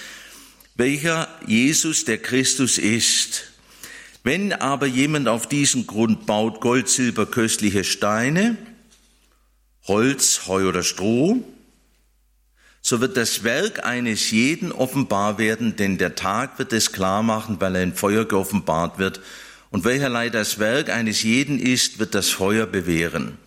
[0.76, 3.44] welcher Jesus der Christus ist.
[4.24, 8.58] Wenn aber jemand auf diesen Grund baut Gold, Silber, köstliche Steine,
[9.88, 11.42] Holz, Heu oder Stroh,
[12.88, 17.60] so wird das Werk eines jeden offenbar werden, denn der Tag wird es klar machen,
[17.60, 19.22] weil er in Feuer geoffenbart wird.
[19.72, 23.40] Und welcherlei das Werk eines jeden ist, wird das Feuer bewähren.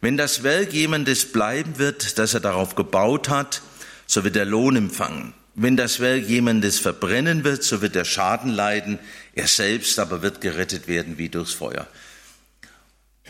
[0.00, 3.60] Wenn das Werk jemandes bleiben wird, das er darauf gebaut hat,
[4.06, 5.34] so wird er Lohn empfangen.
[5.54, 8.98] Wenn das Werk jemandes verbrennen wird, so wird er Schaden leiden,
[9.34, 11.86] er selbst aber wird gerettet werden wie durchs Feuer.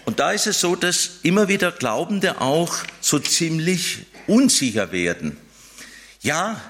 [0.04, 5.36] Und da ist es so, dass immer wieder Glaubende auch so ziemlich unsicher werden.
[6.22, 6.60] Ja,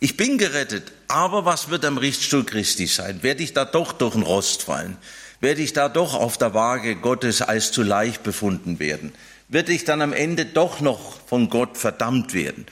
[0.00, 3.22] ich bin gerettet, aber was wird am Richtstuhl Christi sein?
[3.22, 4.96] Werde ich da doch durch den Rost fallen?
[5.40, 9.12] Werde ich da doch auf der Waage Gottes als zu leicht befunden werden?
[9.48, 12.66] Werde ich dann am Ende doch noch von Gott verdammt werden?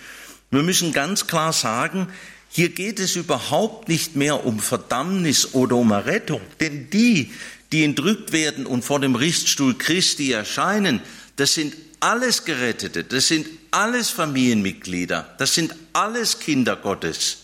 [0.50, 2.08] Wir müssen ganz klar sagen,
[2.48, 7.30] hier geht es überhaupt nicht mehr um Verdammnis oder um Errettung, denn die,
[7.70, 11.00] die entrückt werden und vor dem Richtstuhl Christi erscheinen,
[11.36, 17.38] das sind alles Gerettete, das sind alles Familienmitglieder, das sind alles Kinder Gottes.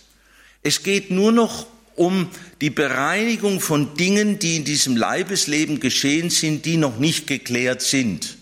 [0.62, 2.29] Es geht nur noch um
[2.61, 8.37] die Bereinigung von Dingen, die in diesem Leibesleben geschehen sind, die noch nicht geklärt sind.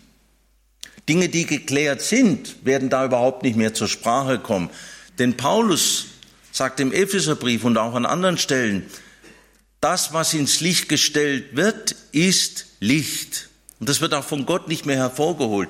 [1.09, 4.71] Dinge, die geklärt sind, werden da überhaupt nicht mehr zur Sprache kommen.
[5.19, 6.07] Denn Paulus
[6.51, 8.87] sagt im Epheserbrief und auch an anderen Stellen,
[9.81, 13.51] das, was ins Licht gestellt wird, ist Licht.
[13.81, 15.69] Und das wird auch von Gott nicht mehr hervorgeholt.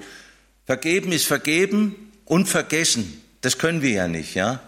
[0.67, 3.23] Vergeben ist vergeben und vergessen.
[3.43, 4.61] Das können wir ja nicht, ja?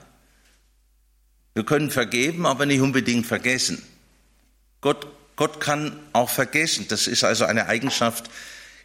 [1.54, 3.82] Wir können vergeben, aber nicht unbedingt vergessen.
[4.82, 5.06] Gott,
[5.36, 6.86] Gott kann auch vergessen.
[6.88, 8.30] Das ist also eine Eigenschaft.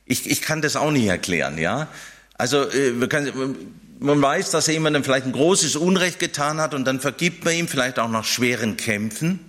[0.06, 1.90] Ich, ich kann das auch nicht erklären, ja?
[2.36, 6.74] Also, äh, wir können, man weiß, dass er jemandem vielleicht ein großes Unrecht getan hat
[6.74, 9.40] und dann vergibt man ihm vielleicht auch nach schweren Kämpfen.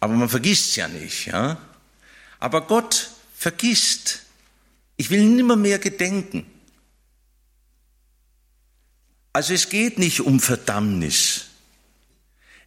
[0.00, 1.58] Aber man vergisst ja nicht, ja?
[2.40, 4.23] Aber Gott vergisst.
[4.96, 6.46] Ich will nimmer mehr gedenken.
[9.32, 11.46] Also es geht nicht um Verdammnis.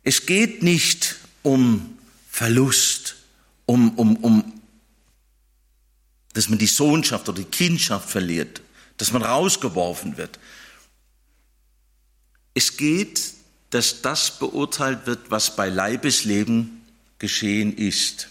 [0.03, 1.97] Es geht nicht um
[2.29, 3.15] Verlust,
[3.65, 4.61] um, um, um,
[6.33, 8.61] dass man die Sohnschaft oder die Kindschaft verliert,
[8.97, 10.39] dass man rausgeworfen wird.
[12.53, 13.33] Es geht,
[13.69, 16.81] dass das beurteilt wird, was bei Leibesleben
[17.19, 18.29] geschehen ist.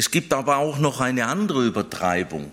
[0.00, 2.50] Es gibt aber auch noch eine andere Übertreibung.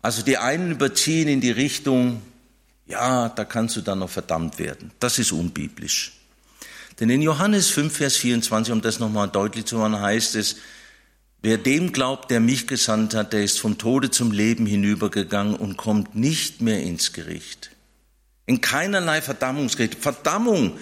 [0.00, 2.22] Also die einen überziehen in die Richtung,
[2.86, 4.90] ja, da kannst du dann noch verdammt werden.
[5.00, 6.12] Das ist unbiblisch.
[6.98, 10.56] Denn in Johannes 5, Vers 24, um das nochmal deutlich zu machen, heißt es,
[11.42, 15.76] wer dem glaubt, der mich gesandt hat, der ist vom Tode zum Leben hinübergegangen und
[15.76, 17.70] kommt nicht mehr ins Gericht.
[18.46, 19.96] In keinerlei Verdammungsgericht.
[19.96, 20.78] Verdammung,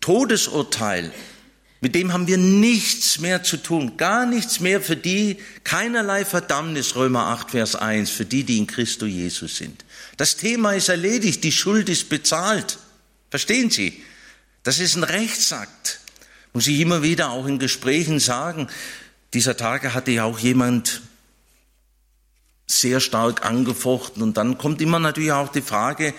[0.00, 1.10] Todesurteil,
[1.86, 6.96] mit dem haben wir nichts mehr zu tun, gar nichts mehr für die, keinerlei Verdammnis,
[6.96, 9.84] Römer 8, Vers 1, für die, die in Christo Jesus sind.
[10.16, 12.78] Das Thema ist erledigt, die Schuld ist bezahlt.
[13.30, 14.02] Verstehen Sie?
[14.64, 16.00] Das ist ein Rechtsakt.
[16.52, 18.66] Muss ich immer wieder auch in Gesprächen sagen.
[19.32, 21.02] Dieser Tage hatte ja auch jemand
[22.66, 26.14] sehr stark angefochten und dann kommt immer natürlich auch die Frage,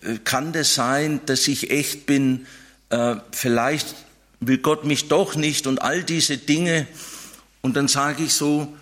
[0.00, 2.46] äh, kann das sein, dass ich echt bin,
[2.88, 3.94] äh, vielleicht
[4.46, 6.86] will Gott mich doch nicht und all diese Dinge.
[7.60, 8.76] Und dann sage ich so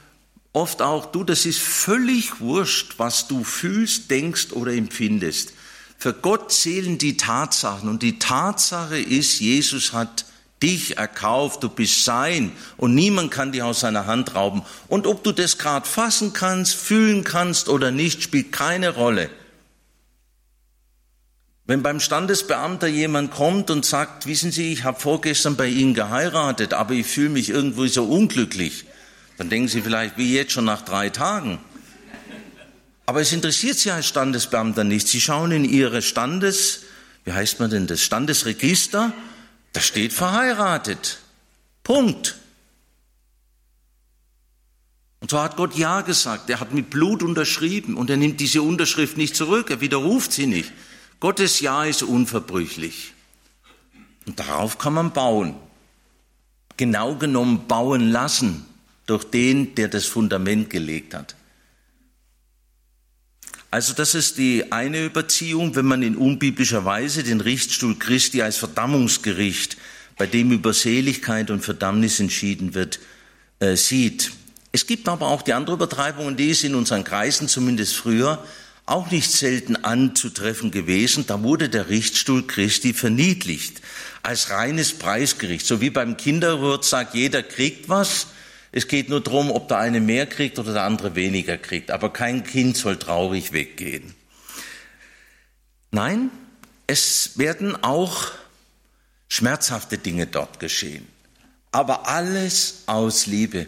[0.52, 5.52] oft auch, du, das ist völlig wurscht, was du fühlst, denkst oder empfindest.
[5.98, 10.24] Für Gott zählen die Tatsachen und die Tatsache ist, Jesus hat
[10.62, 14.62] dich erkauft, du bist sein und niemand kann dich aus seiner Hand rauben.
[14.88, 19.30] Und ob du das gerade fassen kannst, fühlen kannst oder nicht, spielt keine Rolle.
[21.70, 26.74] Wenn beim Standesbeamter jemand kommt und sagt, wissen Sie, ich habe vorgestern bei Ihnen geheiratet,
[26.74, 28.86] aber ich fühle mich irgendwie so unglücklich,
[29.38, 31.60] dann denken Sie vielleicht, wie jetzt schon nach drei Tagen.
[33.06, 35.06] Aber es interessiert Sie als Standesbeamter nicht.
[35.06, 36.86] Sie schauen in Ihre Standes,
[37.22, 39.12] wie heißt man denn das, Standesregister,
[39.72, 41.20] da steht verheiratet.
[41.84, 42.34] Punkt.
[45.20, 46.50] Und so hat Gott Ja gesagt.
[46.50, 49.70] Er hat mit Blut unterschrieben und er nimmt diese Unterschrift nicht zurück.
[49.70, 50.72] Er widerruft sie nicht.
[51.20, 53.12] Gottes Ja ist unverbrüchlich.
[54.26, 55.54] Und darauf kann man bauen.
[56.76, 58.64] Genau genommen bauen lassen
[59.06, 61.36] durch den, der das Fundament gelegt hat.
[63.70, 68.56] Also das ist die eine Überziehung, wenn man in unbiblischer Weise den Richtstuhl Christi als
[68.56, 69.76] Verdammungsgericht
[70.16, 72.98] bei dem über Seligkeit und Verdammnis entschieden wird,
[73.60, 74.32] äh, sieht.
[74.72, 78.44] Es gibt aber auch die andere Übertreibung, und die ist in unseren Kreisen zumindest früher
[78.90, 81.26] auch nicht selten anzutreffen gewesen.
[81.26, 83.80] Da wurde der Richtstuhl Christi verniedlicht
[84.22, 85.64] als reines Preisgericht.
[85.66, 88.26] So wie beim Kindergeburtstag, jeder kriegt was.
[88.72, 91.90] Es geht nur darum, ob der eine mehr kriegt oder der andere weniger kriegt.
[91.90, 94.14] Aber kein Kind soll traurig weggehen.
[95.92, 96.30] Nein,
[96.86, 98.28] es werden auch
[99.28, 101.06] schmerzhafte Dinge dort geschehen.
[101.72, 103.66] Aber alles aus Liebe.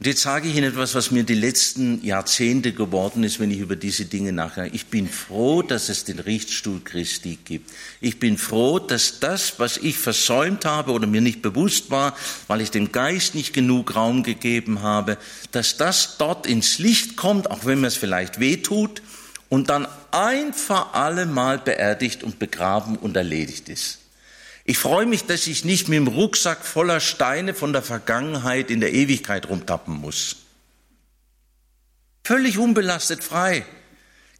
[0.00, 3.58] Und jetzt sage ich Ihnen etwas, was mir die letzten Jahrzehnte geworden ist, wenn ich
[3.58, 4.74] über diese Dinge nachdenke.
[4.74, 7.70] Ich bin froh, dass es den Richtstuhl Christi gibt.
[8.00, 12.62] Ich bin froh, dass das, was ich versäumt habe oder mir nicht bewusst war, weil
[12.62, 15.18] ich dem Geist nicht genug Raum gegeben habe,
[15.52, 19.02] dass das dort ins Licht kommt, auch wenn mir es vielleicht wehtut,
[19.50, 23.99] und dann ein für alle Mal beerdigt und begraben und erledigt ist.
[24.70, 28.78] Ich freue mich, dass ich nicht mit dem Rucksack voller Steine von der Vergangenheit in
[28.78, 30.36] der Ewigkeit rumtappen muss.
[32.22, 33.66] Völlig unbelastet frei.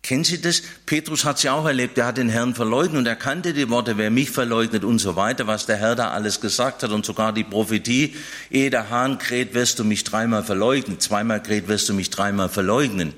[0.04, 0.62] Kennen Sie das?
[0.86, 1.98] Petrus hat es ja auch erlebt.
[1.98, 5.16] Er hat den Herrn verleugnet und er kannte die Worte, wer mich verleugnet und so
[5.16, 8.14] weiter, was der Herr da alles gesagt hat und sogar die Prophetie,
[8.50, 11.00] ehe der Hahn kräht, wirst du mich dreimal verleugnen.
[11.00, 13.14] Zweimal kräht, wirst du mich dreimal verleugnen.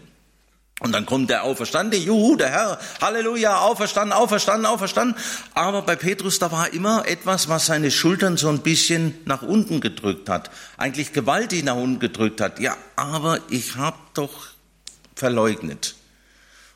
[0.83, 5.17] Und dann kommt der Auferstandene, juhu, der Herr, Halleluja, auferstanden, auferstanden, auferstanden.
[5.55, 9.81] Aber bei Petrus, da war immer etwas, was seine Schultern so ein bisschen nach unten
[9.81, 10.51] gedrückt hat.
[10.77, 12.59] Eigentlich gewaltig nach unten gedrückt hat.
[12.59, 14.49] Ja, aber ich habe doch
[15.15, 15.95] verleugnet.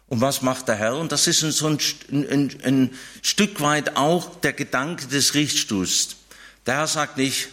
[0.09, 0.97] Und was macht der Herr?
[0.99, 1.79] Und das ist so ein,
[2.13, 6.15] ein, ein Stück weit auch der Gedanke des Richtstuhls.
[6.65, 7.49] Der Herr sagt nicht,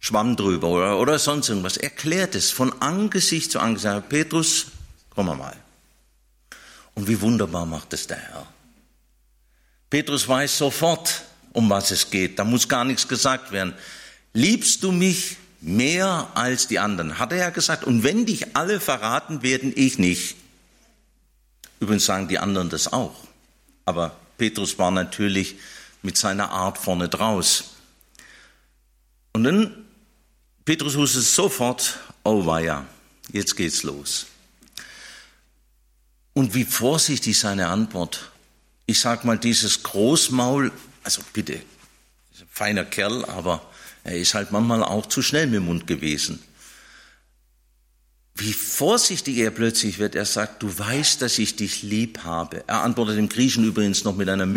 [0.00, 1.76] Schwamm drüber oder, oder sonst irgendwas.
[1.76, 4.08] Er klärt es von Angesicht zu Angesicht.
[4.08, 4.68] Petrus,
[5.10, 5.56] komm mal.
[6.94, 8.46] Und wie wunderbar macht es der Herr.
[9.90, 12.38] Petrus weiß sofort, um was es geht.
[12.38, 13.74] Da muss gar nichts gesagt werden.
[14.32, 17.18] Liebst du mich mehr als die anderen?
[17.18, 17.84] Hat er ja gesagt.
[17.84, 20.36] Und wenn dich alle verraten werden, ich nicht.
[21.80, 23.14] Übrigens sagen die anderen das auch.
[23.84, 25.56] Aber Petrus war natürlich
[26.02, 27.74] mit seiner Art vorne draus.
[29.32, 29.84] Und dann,
[30.64, 32.84] Petrus wusste sofort, oh weia,
[33.32, 34.26] jetzt geht's los.
[36.34, 38.30] Und wie vorsichtig seine Antwort.
[38.86, 41.60] Ich sag mal, dieses Großmaul, also bitte,
[42.50, 43.62] feiner Kerl, aber
[44.02, 46.42] er ist halt manchmal auch zu schnell mit dem Mund gewesen.
[48.34, 50.16] Wie vorsichtig er plötzlich wird.
[50.16, 52.64] Er sagt, du weißt, dass ich dich lieb habe.
[52.66, 54.48] Er antwortet im Griechen übrigens noch mit einer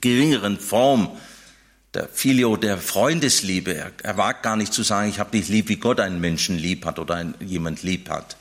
[0.00, 1.10] geringeren Form
[1.92, 3.74] der Filio, der Freundesliebe.
[3.74, 6.56] Er, er wagt gar nicht zu sagen, ich habe dich lieb, wie Gott einen Menschen
[6.56, 8.36] lieb hat oder einen, jemand lieb hat.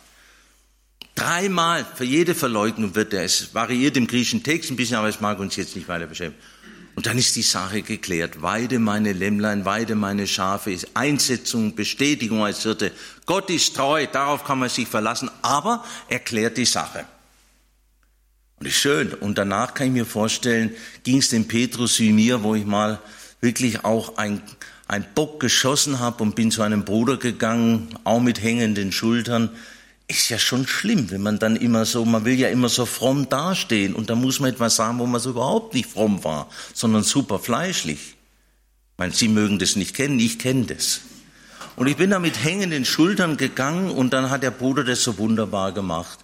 [1.20, 5.20] Dreimal für jede Verleugnung wird er, es variiert im griechischen Text ein bisschen, aber es
[5.20, 6.42] mag uns jetzt nicht weiter beschäftigen.
[6.96, 8.42] Und dann ist die Sache geklärt.
[8.42, 12.94] Weide meine Lämmlein, weide meine Schafe, ist Einsetzung, Bestätigung als Hirte.
[13.26, 17.04] Gott ist treu, darauf kann man sich verlassen, aber erklärt die Sache.
[18.58, 19.14] Und ist schön.
[19.14, 20.72] Und danach kann ich mir vorstellen,
[21.04, 23.00] ging es dem Petrus wie mir, wo ich mal
[23.42, 24.42] wirklich auch ein,
[24.88, 29.50] ein Bock geschossen habe und bin zu einem Bruder gegangen, auch mit hängenden Schultern
[30.10, 33.30] ist ja schon schlimm, wenn man dann immer so, man will ja immer so fromm
[33.30, 37.04] dastehen und da muss man etwas sagen, wo man so überhaupt nicht fromm war, sondern
[37.04, 38.00] super fleischlich.
[38.00, 41.02] Ich meine, Sie mögen das nicht kennen, ich kenne das.
[41.76, 45.20] Und ich bin da mit hängenden Schultern gegangen und dann hat der Bruder das so
[45.20, 46.20] wunderbar gemacht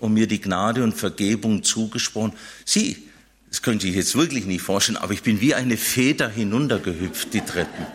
[0.00, 2.34] und mir die Gnade und Vergebung zugesprochen.
[2.66, 3.08] Sie,
[3.48, 7.32] das können Sie sich jetzt wirklich nicht vorstellen, aber ich bin wie eine Feder hinuntergehüpft,
[7.32, 7.86] die Treppen.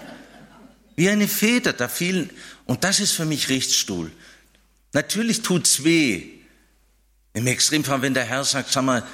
[0.96, 2.32] Wie eine Feder, da fielen,
[2.66, 4.12] und das ist für mich Richtstuhl.
[4.96, 6.24] Natürlich tut's weh.
[7.34, 9.06] Im Extremfall, wenn der Herr sagt, sag mal,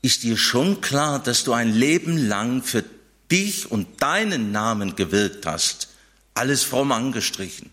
[0.00, 2.82] ist dir schon klar, dass du ein Leben lang für
[3.30, 5.88] dich und deinen Namen gewirkt hast,
[6.32, 7.70] alles fromm angestrichen.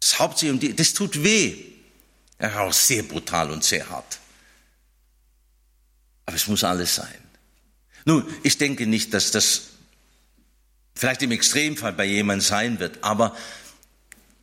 [0.00, 1.64] Das hauptsächlich das tut weh.
[2.36, 4.18] Er war auch sehr brutal und sehr hart.
[6.26, 7.22] Aber es muss alles sein.
[8.04, 9.62] Nun, ich denke nicht, dass das
[10.94, 13.34] vielleicht im Extremfall bei jemandem sein wird, aber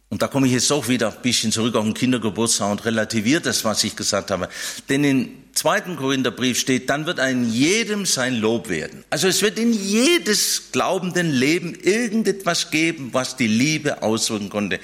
[0.09, 3.45] und da komme ich jetzt auch wieder ein bisschen zurück auf den Kindergeburtstag und relativiert
[3.45, 4.49] das, was ich gesagt habe.
[4.87, 9.03] Denn im zweiten Korintherbrief steht, dann wird ein jedem sein Lob werden.
[9.09, 14.79] Also es wird in jedes glaubenden Leben irgendetwas geben, was die Liebe auswirken konnte.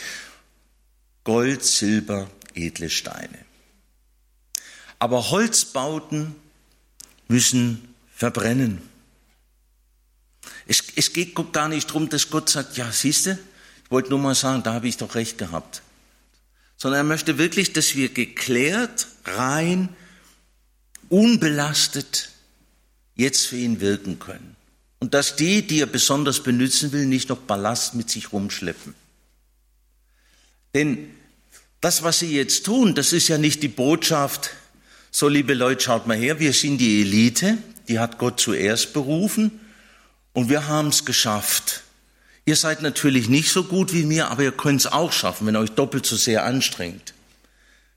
[1.23, 3.37] Gold, Silber, edle Steine.
[4.97, 6.35] Aber Holzbauten
[7.27, 8.81] müssen verbrennen.
[10.67, 13.37] Es, es geht gar nicht darum, dass Gott sagt, ja, siehste,
[13.91, 15.81] wollte nur mal sagen, da habe ich doch recht gehabt.
[16.77, 19.89] Sondern er möchte wirklich, dass wir geklärt, rein,
[21.09, 22.29] unbelastet
[23.15, 24.55] jetzt für ihn wirken können.
[25.01, 28.93] und dass die, die er besonders benutzen will, nicht noch Ballast mit sich rumschleppen.
[30.75, 31.09] Denn
[31.81, 34.51] das, was sie jetzt tun, das ist ja nicht die Botschaft,
[35.09, 39.59] so liebe Leute, schaut mal her, wir sind die Elite, die hat Gott zuerst berufen
[40.33, 41.81] und wir haben es geschafft.
[42.45, 45.55] Ihr seid natürlich nicht so gut wie mir, aber ihr könnt es auch schaffen, wenn
[45.55, 47.13] ihr euch doppelt so sehr anstrengt.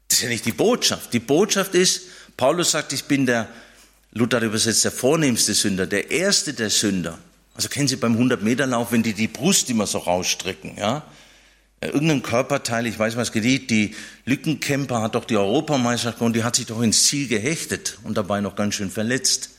[0.08, 1.12] Das ist ja nicht die Botschaft.
[1.12, 2.02] Die Botschaft ist,
[2.36, 3.48] Paulus sagt, ich bin der,
[4.12, 7.18] Luther übersetzt, der vornehmste Sünder, der erste der Sünder.
[7.54, 11.04] Also kennen Sie beim 100-Meter-Lauf, wenn die die Brust immer so rausstrecken, ja?
[11.80, 16.56] Irgendein Körperteil, ich weiß was geht, die Lückenkämper hat doch die Europameisterschaft und die hat
[16.56, 19.50] sich doch ins Ziel gehechtet und dabei noch ganz schön verletzt.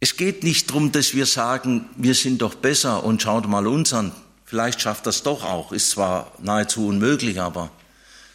[0.00, 3.92] Es geht nicht darum, dass wir sagen, wir sind doch besser und schaut mal uns
[3.92, 4.12] an.
[4.46, 7.70] Vielleicht schafft das doch auch, ist zwar nahezu unmöglich, aber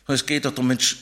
[0.07, 0.97] es geht doch darum, Mensch,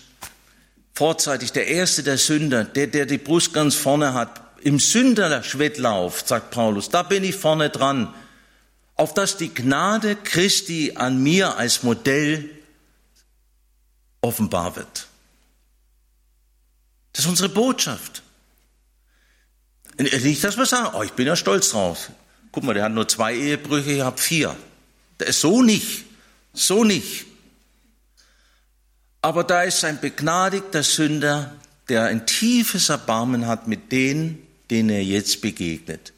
[0.93, 6.51] vorzeitig der Erste der Sünder, der, der die Brust ganz vorne hat, im Sünderschwettlauf, sagt
[6.51, 8.14] Paulus, da bin ich vorne dran,
[8.95, 12.49] auf dass die Gnade Christi an mir als Modell
[14.22, 15.07] offenbar wird.
[17.11, 18.22] Das ist unsere Botschaft.
[19.98, 22.12] Nicht, dass wir sagen, oh, ich bin ja stolz drauf.
[22.52, 24.56] Guck mal, der hat nur zwei Ehebrüche, ich habe vier.
[25.30, 26.06] So nicht,
[26.54, 27.26] so nicht.
[29.22, 31.56] Aber da ist ein begnadigter Sünder,
[31.89, 36.14] der ein tiefes Erbarmen hat mit denen, denen er jetzt begegnet.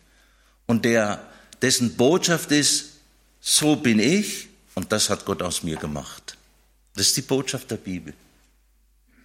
[0.65, 1.21] Und der,
[1.61, 2.93] dessen Botschaft ist,
[3.41, 6.37] so bin ich und das hat Gott aus mir gemacht.
[6.95, 8.13] Das ist die Botschaft der Bibel,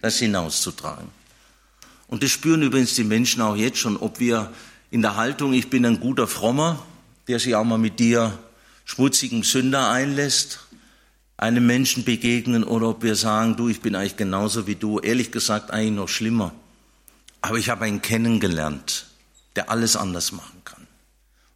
[0.01, 1.09] das hinauszutragen.
[2.11, 4.51] Und das spüren übrigens die Menschen auch jetzt schon, ob wir
[4.91, 6.85] in der Haltung, ich bin ein guter Frommer,
[7.29, 8.37] der sich auch mal mit dir
[8.83, 10.59] schmutzigen Sünder einlässt,
[11.37, 15.31] einem Menschen begegnen oder ob wir sagen, du, ich bin eigentlich genauso wie du, ehrlich
[15.31, 16.53] gesagt eigentlich noch schlimmer.
[17.39, 19.07] Aber ich habe einen kennengelernt,
[19.55, 20.85] der alles anders machen kann.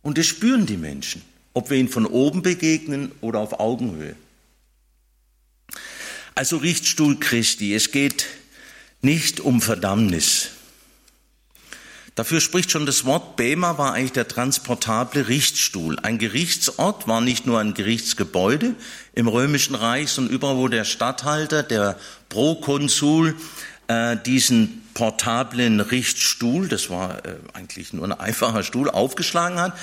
[0.04, 1.22] Und das spüren die Menschen,
[1.54, 4.16] ob wir ihn von oben begegnen oder auf Augenhöhe.
[6.34, 8.26] Also Richtstuhl Christi, es geht
[9.06, 10.50] nicht um Verdammnis.
[12.16, 16.00] Dafür spricht schon das Wort, Bema war eigentlich der transportable Richtstuhl.
[16.00, 18.74] Ein Gerichtsort war nicht nur ein Gerichtsgebäude
[19.14, 22.00] im Römischen Reich, sondern überall, wo der Statthalter, der
[22.30, 23.36] Prokonsul,
[23.88, 29.74] äh, diesen portablen Richtstuhl, das war äh, eigentlich nur ein einfacher Stuhl, aufgeschlagen hat,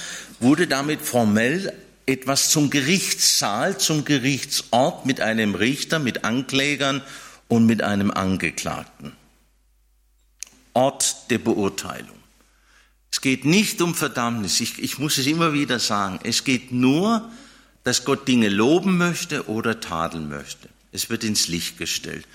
[0.40, 1.72] wurde damit formell
[2.06, 7.02] etwas zum Gerichtssaal, zum Gerichtsort mit einem Richter, mit Anklägern
[7.52, 9.12] und mit einem Angeklagten.
[10.72, 12.16] Ort der Beurteilung.
[13.10, 14.58] Es geht nicht um Verdammnis.
[14.60, 16.18] Ich, ich muss es immer wieder sagen.
[16.22, 17.30] Es geht nur,
[17.84, 20.70] dass Gott Dinge loben möchte oder tadeln möchte.
[20.92, 22.26] Es wird ins Licht gestellt.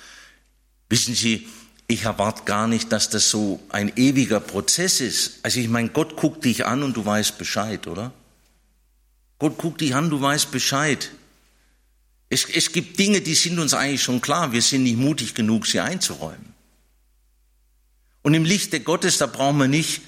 [0.88, 1.47] Wissen Sie,
[1.88, 5.39] ich erwarte gar nicht, dass das so ein ewiger Prozess ist.
[5.41, 8.13] Also ich meine, Gott guckt dich an und du weißt Bescheid, oder?
[9.39, 11.09] Gott guckt dich an, du weißt Bescheid.
[12.30, 14.52] Es, es gibt Dinge, die sind uns eigentlich schon klar.
[14.52, 16.54] Wir sind nicht mutig genug, sie einzuräumen.
[18.22, 20.02] Und im Lichte Gottes, da brauchen wir nicht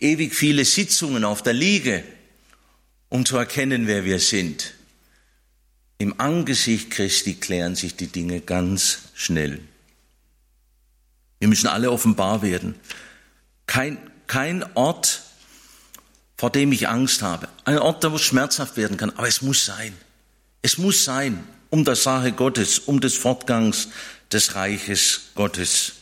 [0.00, 2.02] ewig viele Sitzungen auf der Liege,
[3.08, 4.74] um zu erkennen, wer wir sind.
[5.98, 9.60] Im Angesicht Christi klären sich die Dinge ganz schnell.
[11.38, 12.74] Wir müssen alle offenbar werden.
[13.66, 15.22] Kein, kein Ort,
[16.36, 17.48] vor dem ich Angst habe.
[17.64, 19.10] Ein Ort, der schmerzhaft werden kann.
[19.10, 19.94] Aber es muss sein.
[20.62, 23.88] Es muss sein, um der Sache Gottes, um des Fortgangs
[24.32, 25.92] des Reiches Gottes.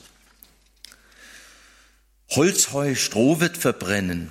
[2.31, 4.31] Holz, Heu, Stroh wird verbrennen.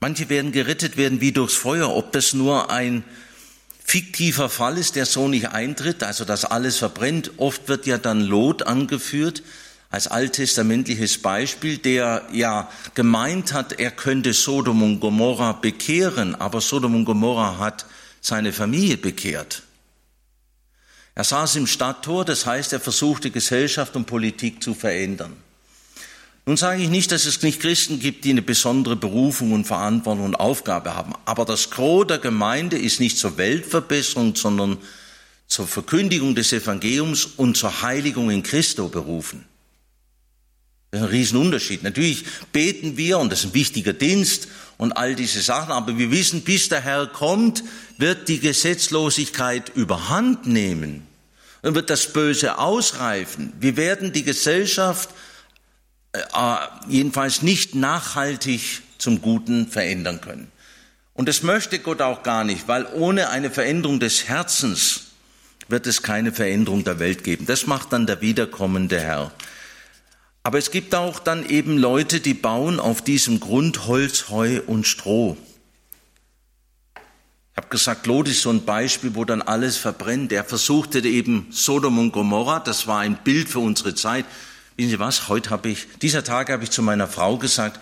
[0.00, 1.94] Manche werden gerettet werden wie durchs Feuer.
[1.94, 3.04] Ob das nur ein
[3.82, 7.32] fiktiver Fall ist, der so nicht eintritt, also dass alles verbrennt.
[7.38, 9.42] Oft wird ja dann Lot angeführt
[9.90, 16.94] als alttestamentliches Beispiel, der ja gemeint hat, er könnte Sodom und Gomorra bekehren, aber Sodom
[16.96, 17.86] und Gomorra hat
[18.20, 19.62] seine Familie bekehrt.
[21.16, 25.32] Er saß im Stadttor, das heißt, er versuchte Gesellschaft und Politik zu verändern.
[26.44, 30.26] Nun sage ich nicht, dass es nicht Christen gibt, die eine besondere Berufung und Verantwortung
[30.26, 31.14] und Aufgabe haben.
[31.24, 34.76] Aber das Gros der Gemeinde ist nicht zur Weltverbesserung, sondern
[35.48, 39.46] zur Verkündigung des Evangeliums und zur Heiligung in Christo berufen.
[40.90, 41.82] Das ist ein Riesenunterschied.
[41.82, 46.10] Natürlich beten wir, und das ist ein wichtiger Dienst und all diese Sachen, aber wir
[46.10, 47.64] wissen, bis der Herr kommt,
[47.96, 51.05] wird die Gesetzlosigkeit überhand nehmen.
[51.66, 53.52] Dann wird das Böse ausreifen.
[53.58, 55.10] Wir werden die Gesellschaft
[56.12, 56.20] äh,
[56.86, 60.52] jedenfalls nicht nachhaltig zum Guten verändern können.
[61.12, 65.06] Und das möchte Gott auch gar nicht, weil ohne eine Veränderung des Herzens
[65.66, 67.46] wird es keine Veränderung der Welt geben.
[67.46, 69.32] Das macht dann der wiederkommende Herr.
[70.44, 74.86] Aber es gibt auch dann eben Leute, die bauen auf diesem Grund Holz, Heu und
[74.86, 75.36] Stroh.
[77.56, 80.30] Ich habe gesagt, Lot ist so ein Beispiel, wo dann alles verbrennt.
[80.30, 84.26] Er versuchte eben Sodom und Gomorra, das war ein Bild für unsere Zeit.
[84.76, 87.80] Wissen Sie was, heute habe ich, dieser Tag habe ich zu meiner Frau gesagt,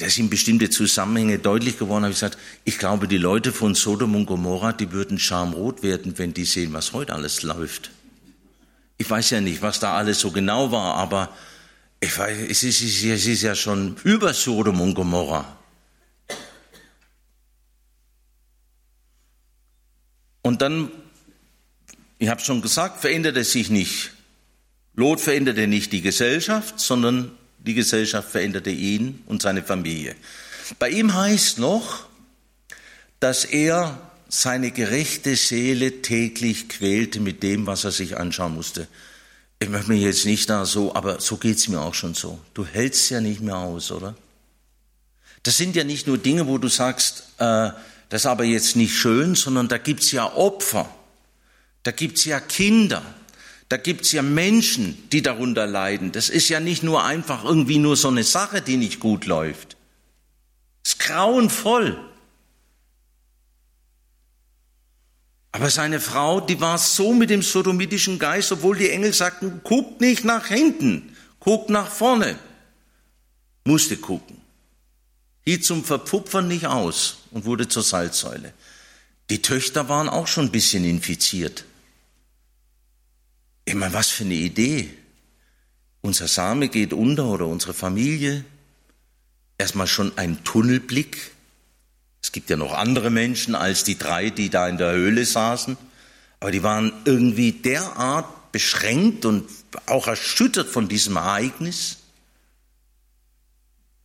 [0.00, 4.16] da sind bestimmte Zusammenhänge deutlich geworden, habe ich gesagt, ich glaube, die Leute von Sodom
[4.16, 7.92] und Gomorra, die würden schamrot werden, wenn die sehen, was heute alles läuft.
[8.98, 11.30] Ich weiß ja nicht, was da alles so genau war, aber
[12.00, 15.57] ich weiß, es ist, es ist ja schon über Sodom und Gomorra.
[20.42, 20.90] Und dann,
[22.18, 24.12] ich habe schon gesagt, verändert es sich nicht.
[24.94, 30.14] Lot veränderte nicht die Gesellschaft, sondern die Gesellschaft veränderte ihn und seine Familie.
[30.78, 32.06] Bei ihm heißt noch,
[33.20, 38.88] dass er seine gerechte Seele täglich quälte mit dem, was er sich anschauen musste
[39.60, 42.38] ich möchte mich jetzt nicht da so, aber so geht's mir auch schon so.
[42.54, 44.14] Du hältst ja nicht mehr aus, oder?
[45.42, 47.70] Das sind ja nicht nur Dinge, wo du sagst, äh,
[48.08, 50.88] das ist aber jetzt nicht schön, sondern da gibt's ja Opfer,
[51.82, 53.02] da gibt's ja Kinder,
[53.68, 56.12] da gibt's ja Menschen, die darunter leiden.
[56.12, 59.76] Das ist ja nicht nur einfach irgendwie nur so eine Sache, die nicht gut läuft.
[60.84, 61.98] Es ist grauenvoll.
[65.52, 70.00] Aber seine Frau, die war so mit dem sodomitischen Geist, obwohl die Engel sagten, guck
[70.00, 72.38] nicht nach hinten, guck nach vorne.
[73.64, 74.40] Musste gucken.
[75.44, 78.52] Hielt zum Verpupfern nicht aus und wurde zur Salzsäule.
[79.30, 81.64] Die Töchter waren auch schon ein bisschen infiziert.
[83.64, 84.88] Ich meine, was für eine Idee.
[86.00, 88.44] Unser Same geht unter oder unsere Familie.
[89.58, 91.32] Erstmal schon ein Tunnelblick
[92.22, 95.76] es gibt ja noch andere Menschen als die drei, die da in der Höhle saßen,
[96.40, 99.48] aber die waren irgendwie derart beschränkt und
[99.86, 101.98] auch erschüttert von diesem Ereignis.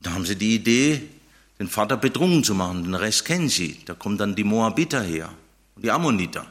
[0.01, 1.01] Da haben sie die Idee,
[1.63, 3.79] den Vater betrunken zu machen, den Rest kennen sie.
[3.85, 5.33] Da kommen dann die Moabiter her
[5.75, 6.45] und die Ammoniter.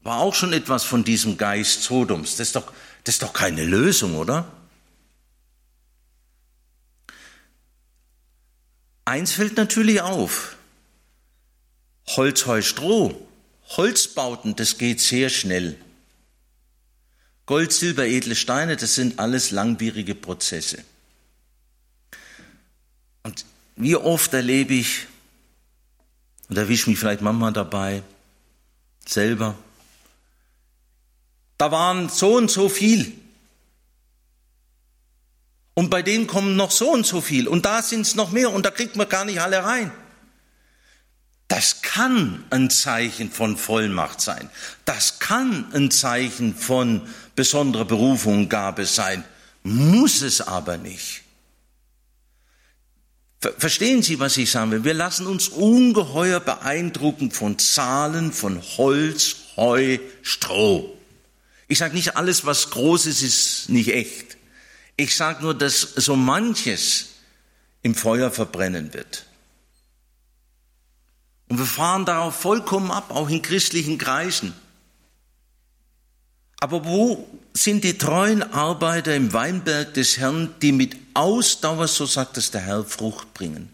[0.00, 2.36] War auch schon etwas von diesem Geist Sodoms.
[2.36, 2.72] Das ist doch,
[3.04, 4.50] das ist doch keine Lösung, oder?
[9.04, 10.56] Eins fällt natürlich auf.
[12.08, 13.28] Holz, Heu, Stroh,
[13.76, 15.76] Holzbauten, das geht sehr schnell.
[17.46, 20.84] Gold, Silber, edle Steine, das sind alles langwierige Prozesse.
[23.76, 25.06] Wie oft erlebe ich,
[26.48, 28.02] und erwische mich vielleicht manchmal dabei,
[29.06, 29.54] selber,
[31.58, 33.12] da waren so und so viel.
[35.74, 37.48] Und bei denen kommen noch so und so viel.
[37.48, 38.52] Und da sind es noch mehr.
[38.52, 39.90] Und da kriegt man gar nicht alle rein.
[41.48, 44.50] Das kann ein Zeichen von Vollmacht sein.
[44.84, 47.02] Das kann ein Zeichen von
[47.34, 49.24] besonderer Berufung und Gabe sein.
[49.62, 51.22] Muss es aber nicht.
[53.58, 54.84] Verstehen Sie, was ich sagen will?
[54.84, 60.96] Wir lassen uns ungeheuer beeindrucken von Zahlen, von Holz, Heu, Stroh.
[61.66, 64.36] Ich sage nicht, alles, was groß ist, ist nicht echt.
[64.96, 67.08] Ich sage nur, dass so manches
[67.82, 69.26] im Feuer verbrennen wird.
[71.48, 74.54] Und wir fahren darauf vollkommen ab, auch in christlichen Kreisen.
[76.62, 82.36] Aber wo sind die treuen Arbeiter im Weinberg des Herrn, die mit Ausdauer, so sagt
[82.36, 83.70] es der Herr, Frucht bringen?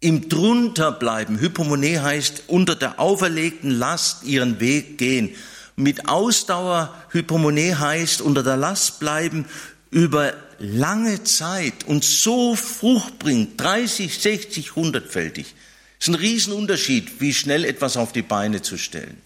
[0.00, 5.36] Im drunter bleiben, Hypomone heißt unter der auferlegten Last ihren Weg gehen.
[5.76, 9.44] Mit Ausdauer, Hypomone heißt unter der Last bleiben,
[9.92, 15.54] über lange Zeit und so Frucht bringt, 30, 60, 100-fältig.
[16.00, 19.18] ist ein Riesenunterschied, wie schnell etwas auf die Beine zu stellen.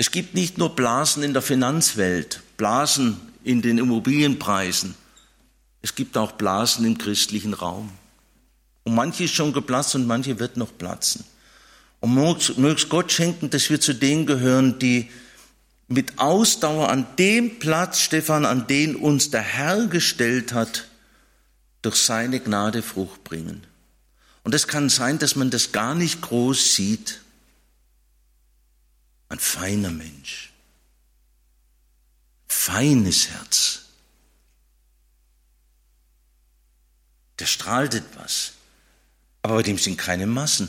[0.00, 4.94] Es gibt nicht nur Blasen in der Finanzwelt, Blasen in den Immobilienpreisen,
[5.82, 7.90] es gibt auch Blasen im christlichen Raum.
[8.84, 11.26] Und manche ist schon geplatzt und manche wird noch platzen.
[12.00, 15.10] Und möge Gott schenken, dass wir zu denen gehören, die
[15.86, 20.86] mit Ausdauer an dem Platz, Stefan, an den uns der Herr gestellt hat,
[21.82, 23.64] durch seine Gnade Frucht bringen.
[24.44, 27.20] Und es kann sein, dass man das gar nicht groß sieht.
[29.30, 30.50] Ein feiner Mensch.
[32.48, 33.86] Feines Herz.
[37.38, 38.52] Der strahlt etwas.
[39.42, 40.68] Aber bei dem sind keine Massen.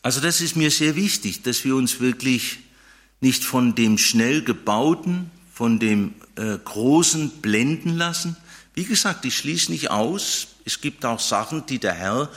[0.00, 2.60] Also das ist mir sehr wichtig, dass wir uns wirklich
[3.20, 8.36] nicht von dem schnell gebauten, von dem äh, großen blenden lassen.
[8.74, 10.46] Wie gesagt, ich schließe nicht aus.
[10.64, 12.30] Es gibt auch Sachen, die der Herr,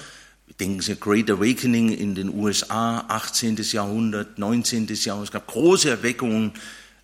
[0.60, 3.58] denken Sie, Great Awakening in den USA, 18.
[3.72, 4.88] Jahrhundert, 19.
[4.88, 6.54] Jahrhundert, es gab große Erweckungen,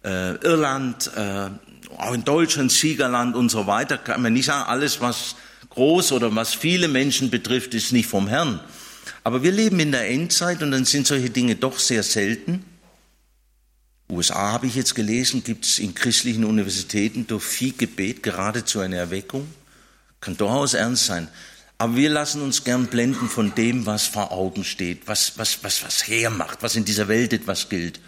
[0.04, 1.50] äh, Irland, äh,
[1.98, 5.36] auch in Deutschland, Siegerland und so weiter, kann man nicht sagen, alles, was
[5.70, 8.60] groß oder was viele Menschen betrifft, ist nicht vom Herrn.
[9.24, 12.64] Aber wir leben in der Endzeit und dann sind solche Dinge doch sehr selten.
[14.10, 18.96] USA habe ich jetzt gelesen, gibt es in christlichen Universitäten durch viel Gebet geradezu eine
[18.96, 19.48] Erweckung.
[20.22, 21.28] Kann durchaus ernst sein.
[21.78, 25.84] Aber wir lassen uns gern blenden von dem, was vor Augen steht, was, was, was,
[25.84, 28.00] was hermacht, was in dieser Welt etwas gilt.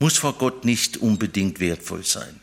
[0.00, 2.40] Muss vor Gott nicht unbedingt wertvoll sein.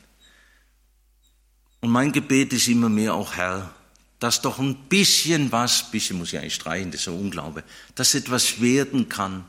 [1.81, 3.73] Und mein Gebet ist immer mehr auch, Herr,
[4.19, 7.63] dass doch ein bisschen was, bisschen muss ich eigentlich streichen, das ist ein Unglaube,
[7.95, 9.45] dass etwas werden kann.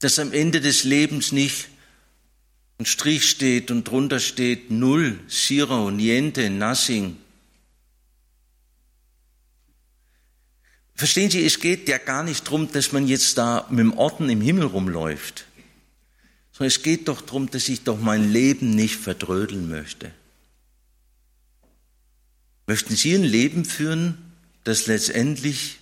[0.00, 1.68] Dass am Ende des Lebens nicht
[2.78, 7.16] ein Strich steht und drunter steht Null, Zero, Niente, Nothing.
[10.96, 14.30] Verstehen Sie, es geht ja gar nicht darum, dass man jetzt da mit dem Orden
[14.30, 15.44] im Himmel rumläuft,
[16.52, 20.10] sondern es geht doch darum, dass ich doch mein Leben nicht verdrödeln möchte.
[22.66, 24.16] Möchten Sie ein Leben führen,
[24.64, 25.78] das letztendlich,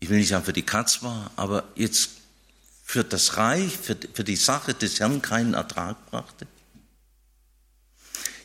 [0.00, 2.10] ich will nicht sagen für die Katz war, aber jetzt
[2.82, 6.46] für das Reich, für, für die Sache des Herrn keinen Ertrag brachte?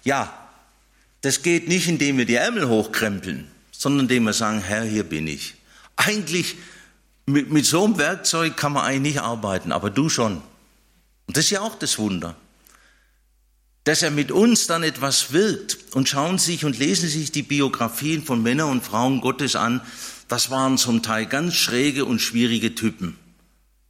[0.04, 0.50] Ja,
[1.22, 5.28] das geht nicht, indem wir die Ärmel hochkrempeln sondern indem wir sagen, Herr, hier bin
[5.28, 5.56] ich.
[5.96, 6.56] Eigentlich
[7.26, 10.42] mit, mit so einem Werkzeug kann man eigentlich nicht arbeiten, aber du schon.
[11.28, 12.36] Und das ist ja auch das Wunder.
[13.84, 18.24] Dass er mit uns dann etwas wirkt und schauen sich und lesen sich die Biografien
[18.24, 19.82] von Männern und Frauen Gottes an,
[20.28, 23.18] das waren zum Teil ganz schräge und schwierige Typen.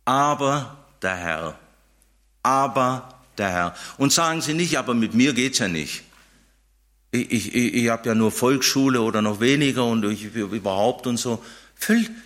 [0.04, 1.60] Aber der Herr.
[2.44, 3.76] Aber der Herr.
[3.98, 6.05] Und sagen Sie nicht, aber mit mir geht's ja nicht
[7.16, 11.44] ich, ich, ich habe ja nur Volksschule oder noch weniger und ich, überhaupt und so.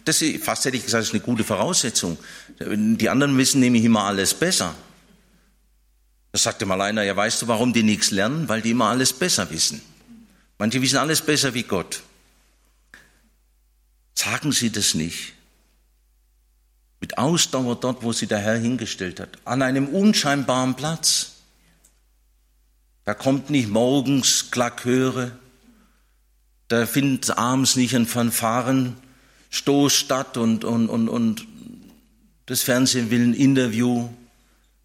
[0.05, 2.17] Das ist, fast hätte ich gesagt, das ist eine gute Voraussetzung.
[2.59, 4.75] Die anderen wissen nämlich immer alles besser.
[6.31, 8.47] Da sagte mal einer, ja weißt du, warum die nichts lernen?
[8.47, 9.81] Weil die immer alles besser wissen.
[10.59, 12.03] Manche wissen alles besser wie Gott.
[14.13, 15.33] Sagen Sie das nicht.
[16.99, 19.39] Mit Ausdauer dort, wo Sie der Herr hingestellt hat.
[19.45, 21.38] An einem unscheinbaren Platz.
[23.09, 25.31] Da kommt nicht morgens Glackhöre,
[26.67, 31.47] da findet abends nicht ein Fanfarenstoß statt und, und, und, und
[32.45, 34.09] das Fernsehen will ein Interview.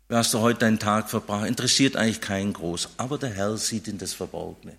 [0.08, 1.46] Wie hast du heute deinen Tag verbracht?
[1.46, 2.88] Interessiert eigentlich keinen groß.
[2.96, 4.72] Aber der Herr sieht in das Verborgene.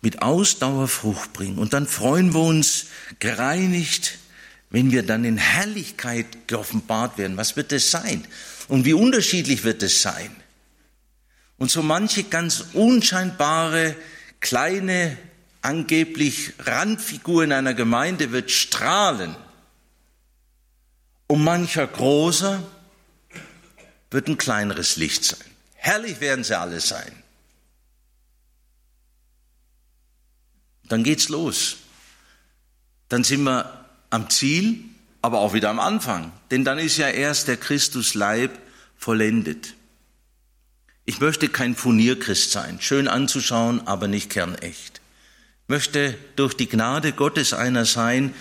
[0.00, 1.58] Mit Ausdauer Frucht bringen.
[1.58, 2.86] Und dann freuen wir uns
[3.18, 4.18] gereinigt,
[4.70, 7.36] wenn wir dann in Herrlichkeit geoffenbart werden.
[7.36, 8.24] Was wird es sein?
[8.68, 10.30] Und wie unterschiedlich wird es sein?
[11.62, 13.94] Und so manche ganz unscheinbare,
[14.40, 15.16] kleine,
[15.60, 19.36] angeblich Randfigur in einer Gemeinde wird strahlen.
[21.28, 22.60] Und mancher großer
[24.10, 25.38] wird ein kleineres Licht sein.
[25.74, 27.12] Herrlich werden sie alle sein.
[30.88, 31.76] Dann geht's los.
[33.08, 34.82] Dann sind wir am Ziel,
[35.20, 36.32] aber auch wieder am Anfang.
[36.50, 38.50] Denn dann ist ja erst der Christusleib
[38.96, 39.76] vollendet.
[41.12, 45.02] Ich möchte kein Furnierchrist sein, schön anzuschauen, aber nicht kernecht.
[45.64, 48.34] Ich möchte durch die Gnade Gottes einer sein,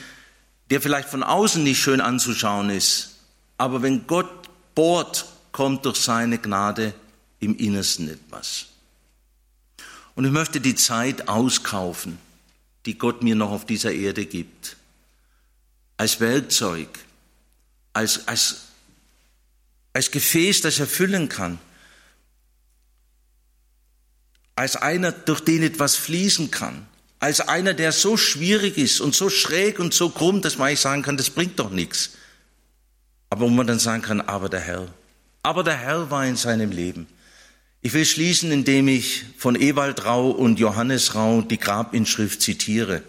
[0.70, 3.18] der vielleicht von außen nicht schön anzuschauen ist,
[3.58, 6.94] aber wenn Gott bohrt, kommt durch seine Gnade
[7.42, 8.68] im Innersten etwas.
[10.16, 12.20] Und ich möchte die Zeit auskaufen,
[12.86, 14.78] die Gott mir noch auf dieser Erde gibt,
[15.98, 16.88] als Werkzeug,
[17.92, 18.62] als, als,
[19.92, 21.60] als Gefäß, das er füllen kann
[24.62, 26.86] als einer, durch den etwas fließen kann,
[27.18, 30.82] als einer, der so schwierig ist und so schräg und so krumm, dass man eigentlich
[30.82, 32.12] sagen kann, das bringt doch nichts.
[33.32, 34.88] Aber wo man dann sagen kann, aber der Herr,
[35.42, 37.08] aber der Herr war in seinem Leben.
[37.82, 43.02] Ich will schließen, indem ich von Ewald Rau und Johannes Rau die Grabinschrift zitiere.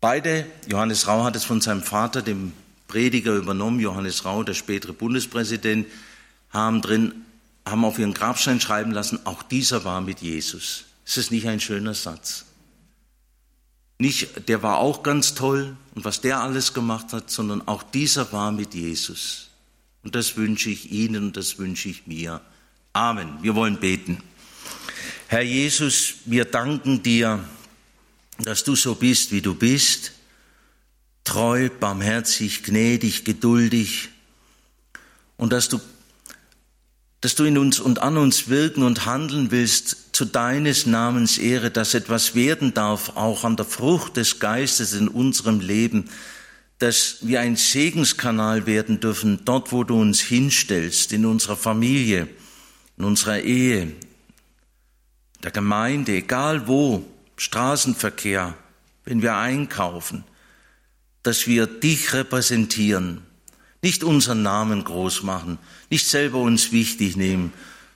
[0.00, 2.54] Beide, Johannes Rau hat es von seinem Vater, dem
[2.88, 3.78] Prediger, übernommen.
[3.78, 5.86] Johannes Rau, der spätere Bundespräsident,
[6.48, 7.26] haben drin
[7.70, 10.84] haben auf ihren Grabstein schreiben lassen, auch dieser war mit Jesus.
[11.04, 12.44] Ist das nicht ein schöner Satz?
[13.98, 18.32] Nicht, der war auch ganz toll und was der alles gemacht hat, sondern auch dieser
[18.32, 19.50] war mit Jesus.
[20.02, 22.40] Und das wünsche ich Ihnen und das wünsche ich mir.
[22.92, 23.38] Amen.
[23.42, 24.22] Wir wollen beten.
[25.28, 27.44] Herr Jesus, wir danken dir,
[28.38, 30.12] dass du so bist, wie du bist.
[31.24, 34.08] Treu, barmherzig, gnädig, geduldig.
[35.36, 35.78] Und dass du
[37.20, 41.70] dass du in uns und an uns wirken und handeln willst zu deines Namens Ehre,
[41.70, 46.08] dass etwas werden darf, auch an der Frucht des Geistes in unserem Leben,
[46.78, 52.26] dass wir ein Segenskanal werden dürfen, dort, wo du uns hinstellst, in unserer Familie,
[52.96, 53.92] in unserer Ehe,
[55.42, 57.04] der Gemeinde, egal wo,
[57.36, 58.54] Straßenverkehr,
[59.04, 60.24] wenn wir einkaufen,
[61.22, 63.22] dass wir dich repräsentieren,
[63.82, 65.58] nicht unseren Namen groß machen,
[65.88, 67.52] nicht selber uns wichtig nehmen,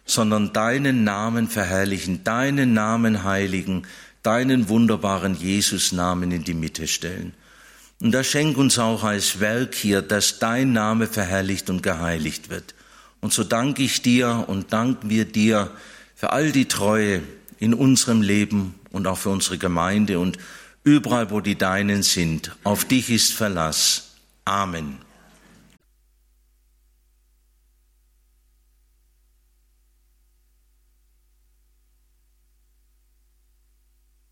[0.07, 3.87] sondern deinen Namen verherrlichen, deinen Namen heiligen,
[4.23, 7.35] deinen wunderbaren Jesus-Namen in die Mitte stellen.
[8.01, 12.75] Und da schenk uns auch als Werk hier, dass dein Name verherrlicht und geheiligt wird.
[13.21, 15.71] Und so danke ich dir und danken wir dir
[16.15, 17.23] für all die Treue
[17.59, 20.39] in unserem Leben und auch für unsere Gemeinde und
[20.83, 22.55] überall, wo die Deinen sind.
[22.65, 24.15] Auf dich ist Verlass.
[24.45, 25.04] Amen.